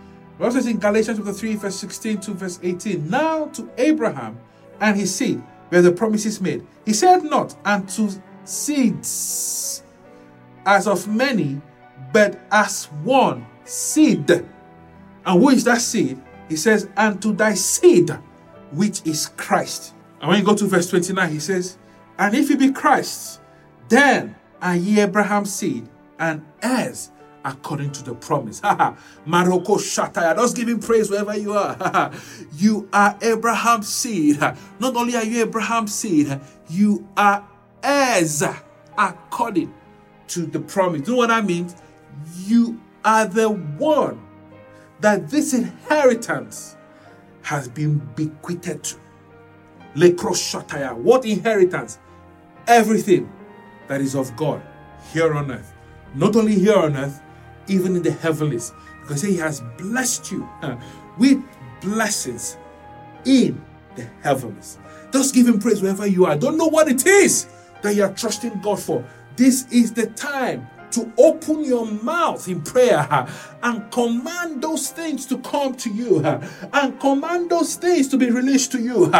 Says 0.48 0.66
in 0.66 0.78
Galatians 0.78 1.18
chapter 1.18 1.32
3, 1.34 1.54
verse 1.56 1.76
16 1.76 2.20
to 2.20 2.30
verse 2.32 2.58
18, 2.62 3.08
Now 3.08 3.46
to 3.48 3.70
Abraham 3.76 4.38
and 4.80 4.98
his 4.98 5.14
seed 5.14 5.42
were 5.70 5.82
the 5.82 5.92
promises 5.92 6.40
made. 6.40 6.66
He 6.86 6.94
said 6.94 7.22
not, 7.24 7.54
and 7.64 7.88
to 7.90 8.10
seeds, 8.44 9.84
as 10.64 10.86
of 10.88 11.06
many, 11.06 11.60
but 12.12 12.40
as 12.50 12.86
one 13.04 13.46
seed. 13.64 14.30
And 14.30 14.46
who 15.26 15.50
is 15.50 15.62
that 15.64 15.82
seed? 15.82 16.20
He 16.48 16.56
says, 16.56 16.88
And 16.96 17.20
to 17.22 17.32
thy 17.32 17.54
seed, 17.54 18.10
which 18.72 19.06
is 19.06 19.28
Christ. 19.36 19.94
And 20.20 20.30
when 20.30 20.38
you 20.38 20.44
go 20.44 20.56
to 20.56 20.66
verse 20.66 20.88
29, 20.90 21.30
he 21.30 21.38
says, 21.38 21.78
And 22.18 22.34
if 22.34 22.48
he 22.48 22.56
be 22.56 22.72
Christ, 22.72 23.40
then 23.88 24.34
are 24.60 24.74
ye 24.74 25.00
Abraham's 25.00 25.52
seed 25.52 25.88
and 26.18 26.44
heirs 26.62 27.10
according 27.44 27.92
to 27.92 28.04
the 28.04 28.14
promise. 28.14 28.60
Maroko 29.26 29.76
Shataya. 29.78 30.34
Just 30.36 30.56
give 30.56 30.68
him 30.68 30.80
praise 30.80 31.10
wherever 31.10 31.36
you 31.36 31.52
are. 31.52 32.12
you 32.54 32.88
are 32.92 33.16
Abraham's 33.22 33.88
seed. 33.88 34.38
Not 34.80 34.96
only 34.96 35.16
are 35.16 35.24
you 35.24 35.42
Abraham's 35.42 35.94
seed, 35.94 36.40
you 36.68 37.06
are 37.16 37.46
heirs 37.82 38.42
according 38.96 39.72
to 40.28 40.46
the 40.46 40.60
promise. 40.60 41.06
You 41.08 41.14
know 41.14 41.18
what 41.18 41.30
I 41.30 41.40
mean? 41.40 41.72
You 42.46 42.80
are 43.04 43.26
the 43.26 43.50
one 43.50 44.20
that 45.00 45.30
this 45.30 45.54
inheritance 45.54 46.76
has 47.42 47.68
been 47.68 47.98
bequeathed 48.14 48.84
to. 48.84 48.96
Lekro 49.96 50.96
What 51.02 51.24
inheritance? 51.24 51.98
Everything 52.66 53.32
that 53.88 54.00
is 54.00 54.14
of 54.14 54.36
God 54.36 54.62
here 55.12 55.34
on 55.34 55.50
earth. 55.50 55.74
Not 56.14 56.36
only 56.36 56.54
here 56.54 56.76
on 56.76 56.96
earth, 56.96 57.20
even 57.70 57.96
in 57.96 58.02
the 58.02 58.10
heavens, 58.10 58.72
because 59.00 59.22
He 59.22 59.36
has 59.36 59.62
blessed 59.78 60.30
you 60.32 60.48
with 61.18 61.42
blessings 61.80 62.56
in 63.24 63.64
the 63.96 64.06
heavens. 64.22 64.78
Just 65.12 65.34
give 65.34 65.46
Him 65.48 65.58
praise 65.58 65.80
wherever 65.80 66.06
you 66.06 66.26
are. 66.26 66.36
Don't 66.36 66.56
know 66.56 66.68
what 66.68 66.88
it 66.88 67.06
is 67.06 67.48
that 67.82 67.94
you 67.94 68.02
are 68.04 68.12
trusting 68.12 68.60
God 68.60 68.78
for. 68.80 69.04
This 69.36 69.66
is 69.72 69.92
the 69.92 70.06
time 70.08 70.68
to 70.90 71.12
open 71.18 71.64
your 71.64 71.86
mouth 71.86 72.48
in 72.48 72.60
prayer 72.60 73.26
and 73.62 73.90
command 73.92 74.60
those 74.60 74.90
things 74.90 75.24
to 75.26 75.38
come 75.38 75.74
to 75.76 75.88
you 75.88 76.20
and 76.24 77.00
command 77.00 77.48
those 77.48 77.76
things 77.76 78.08
to 78.08 78.18
be 78.18 78.28
released 78.30 78.72
to 78.72 78.80
you. 78.80 79.10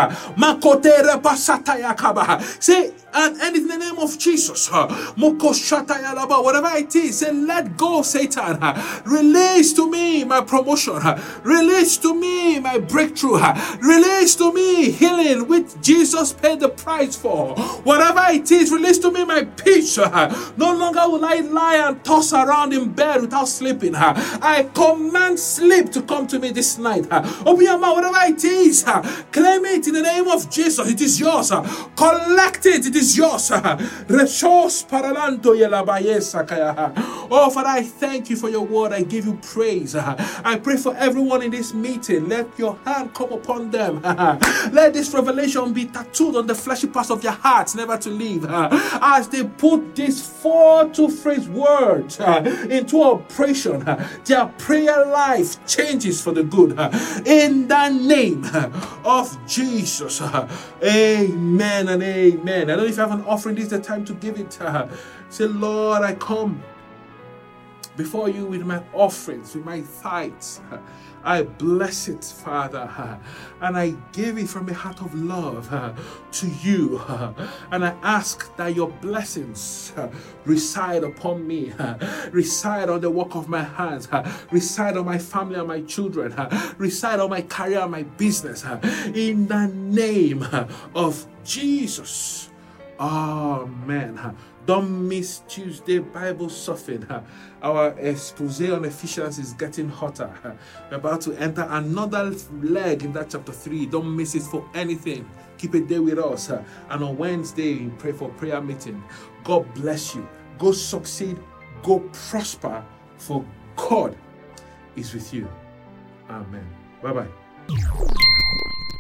Say, 2.61 2.93
and, 3.13 3.41
and 3.41 3.57
in 3.57 3.67
the 3.67 3.77
name 3.77 3.99
of 3.99 4.19
Jesus, 4.19 4.71
whatever 4.71 6.77
it 6.77 6.97
is, 6.97 7.19
say, 7.19 7.33
let 7.33 7.77
go, 7.77 8.03
Satan. 8.03 8.59
Release 9.05 9.73
to 9.75 9.91
me 9.91 10.25
my 10.25 10.41
promotion. 10.41 11.01
Release 11.43 11.97
to 11.99 12.15
me 12.15 12.61
my 12.61 12.79
breakthrough. 12.79 13.41
Release 13.81 14.37
to 14.37 14.53
me 14.53 14.91
healing 14.91 15.49
which 15.49 15.81
Jesus 15.81 16.33
paid 16.33 16.61
the 16.61 16.69
price 16.69 17.17
for. 17.17 17.55
Whatever 17.85 18.25
it 18.29 18.51
is, 18.51 18.71
release 18.71 18.99
to 18.99 19.11
me 19.11 19.25
my 19.25 19.45
peace. 19.45 19.97
No 19.99 20.75
longer 20.75 21.09
will 21.09 21.25
I 21.25 21.41
lie 21.41 21.89
and 21.89 22.05
toss 22.05 22.33
around 22.33 22.73
in 22.73 22.93
bed 22.93 23.23
without 23.23 23.49
sleeping. 23.49 23.95
I 23.95 24.69
command 24.75 25.39
sleep 25.39 25.91
to 25.93 26.03
come 26.03 26.27
to 26.29 26.39
me 26.39 26.51
this 26.51 26.79
night. 26.79 27.07
Open 27.11 27.65
your 27.65 27.79
mouth, 27.79 27.97
whatever 27.97 28.33
it 28.33 28.45
is. 28.45 28.85
Claim 28.85 29.65
it 29.65 29.87
in 29.89 29.95
the 29.95 30.03
name 30.03 30.29
of 30.29 30.49
Jesus. 30.51 30.89
It 30.89 31.01
is 31.01 31.19
yours. 31.19 31.51
Collect 31.97 32.67
it. 32.67 32.87
It 32.87 32.97
is 32.97 33.00
yours. 33.17 33.51
Resource 34.09 34.85
paralanto 34.85 35.55
yelabayesa 35.55 36.47
kaya. 36.47 36.93
Oh, 37.31 37.51
Father, 37.51 37.69
I 37.69 37.83
thank 37.83 38.31
you 38.31 38.37
for 38.37 38.49
your 38.49 38.67
word. 38.67 38.93
I 38.93 39.03
give 39.03 39.27
you 39.27 39.39
praise. 39.43 39.95
I 39.95 40.59
pray 40.63 40.77
for 40.77 40.95
everyone 40.97 41.43
in 41.43 41.51
this 41.51 41.73
meeting. 41.73 42.29
Let 42.29 42.59
your 42.59 42.77
hand 42.85 43.15
come 43.15 43.33
upon 43.33 43.71
them. 43.71 44.01
Let 44.73 44.93
this 44.95 45.13
revelation 45.15 45.73
be 45.73 45.87
tattooed 45.87 46.37
on 46.37 46.47
the 46.47 46.55
fleshy 46.55 46.87
parts 46.89 47.11
of 47.11 47.23
their 47.23 47.33
hearts, 47.33 47.75
never 47.75 47.97
to 47.99 48.11
leave. 48.11 48.47
As 48.49 49.29
they 49.29 49.45
put 49.45 49.95
this 49.95 50.21
four 50.27 50.89
to 50.91 51.09
phrase 51.09 51.49
word 51.49 52.15
into 52.71 53.03
operation, 53.03 53.85
their 54.25 54.47
prayer 54.59 55.07
life 55.07 55.65
changes 55.67 56.21
for 56.21 56.33
the 56.33 56.43
good. 56.43 56.73
In 57.27 57.69
the 57.69 57.89
name 57.89 58.45
of 59.05 59.37
Jesus. 59.47 60.21
Amen 60.83 61.89
and 61.89 62.03
amen. 62.03 62.71
If 62.91 62.97
you 62.97 63.03
have 63.03 63.13
an 63.13 63.25
offering, 63.25 63.55
this 63.55 63.65
is 63.65 63.71
the 63.71 63.81
time 63.81 64.05
to 64.05 64.15
give 64.15 64.39
it. 64.39 64.51
to 64.53 64.71
her. 64.71 64.91
Say, 65.29 65.47
Lord, 65.47 66.03
I 66.03 66.15
come 66.15 66.63
before 67.97 68.29
you 68.29 68.47
with 68.47 68.63
my 68.63 68.83
offerings, 68.93 69.55
with 69.55 69.65
my 69.65 69.83
tithes. 70.03 70.61
I 71.23 71.43
bless 71.43 72.09
it, 72.09 72.25
Father, 72.25 73.21
and 73.61 73.77
I 73.77 73.95
give 74.13 74.39
it 74.39 74.49
from 74.49 74.69
a 74.71 74.75
heart 74.75 75.03
of 75.03 75.15
love 75.15 75.69
to 76.33 76.49
you. 76.63 76.99
And 77.71 77.85
I 77.85 77.95
ask 78.03 78.57
that 78.57 78.75
your 78.75 78.89
blessings 78.89 79.93
reside 80.45 81.05
upon 81.05 81.47
me, 81.47 81.75
reside 82.33 82.89
on 82.89 83.03
the 83.03 83.11
work 83.11 83.37
of 83.37 83.49
my 83.49 83.63
hands, 83.63 84.09
reside 84.51 84.97
on 84.97 85.05
my 85.05 85.19
family 85.19 85.59
and 85.59 85.69
my 85.69 85.83
children, 85.83 86.35
reside 86.79 87.21
on 87.21 87.31
my 87.31 87.43
career 87.43 87.81
and 87.81 87.91
my 87.93 88.03
business. 88.03 88.65
In 89.15 89.47
the 89.47 89.67
name 89.67 90.47
of 90.95 91.27
Jesus. 91.45 92.50
Oh, 93.03 93.63
Amen. 93.63 94.37
Don't 94.67 95.09
miss 95.09 95.39
Tuesday 95.49 96.01
Bible 96.01 96.51
Soften. 96.51 97.07
Our 97.63 97.99
expose 97.99 98.61
on 98.71 98.85
Ephesians 98.85 99.39
is 99.39 99.55
getting 99.55 99.89
hotter. 99.89 100.31
We're 100.91 100.99
about 100.99 101.23
to 101.23 101.33
enter 101.37 101.67
another 101.71 102.35
leg 102.61 103.03
in 103.03 103.15
that 103.15 103.31
chapter 103.31 103.53
3. 103.53 103.87
Don't 103.87 104.15
miss 104.15 104.35
it 104.35 104.43
for 104.43 104.69
anything. 104.75 105.27
Keep 105.57 105.77
it 105.77 105.89
there 105.89 106.03
with 106.03 106.19
us. 106.19 106.51
And 106.51 107.03
on 107.03 107.17
Wednesday, 107.17 107.79
we 107.79 107.91
pray 107.91 108.13
for 108.13 108.29
prayer 108.29 108.61
meeting. 108.61 109.03
God 109.45 109.73
bless 109.73 110.15
you. 110.15 110.29
Go 110.59 110.73
succeed. 110.73 111.39
Go 111.83 112.01
prosper. 112.29 112.85
For 113.17 113.43
God 113.77 114.15
is 114.95 115.15
with 115.15 115.33
you. 115.33 115.49
Amen. 116.29 116.67
Bye 117.03 117.13
bye. 117.15 118.97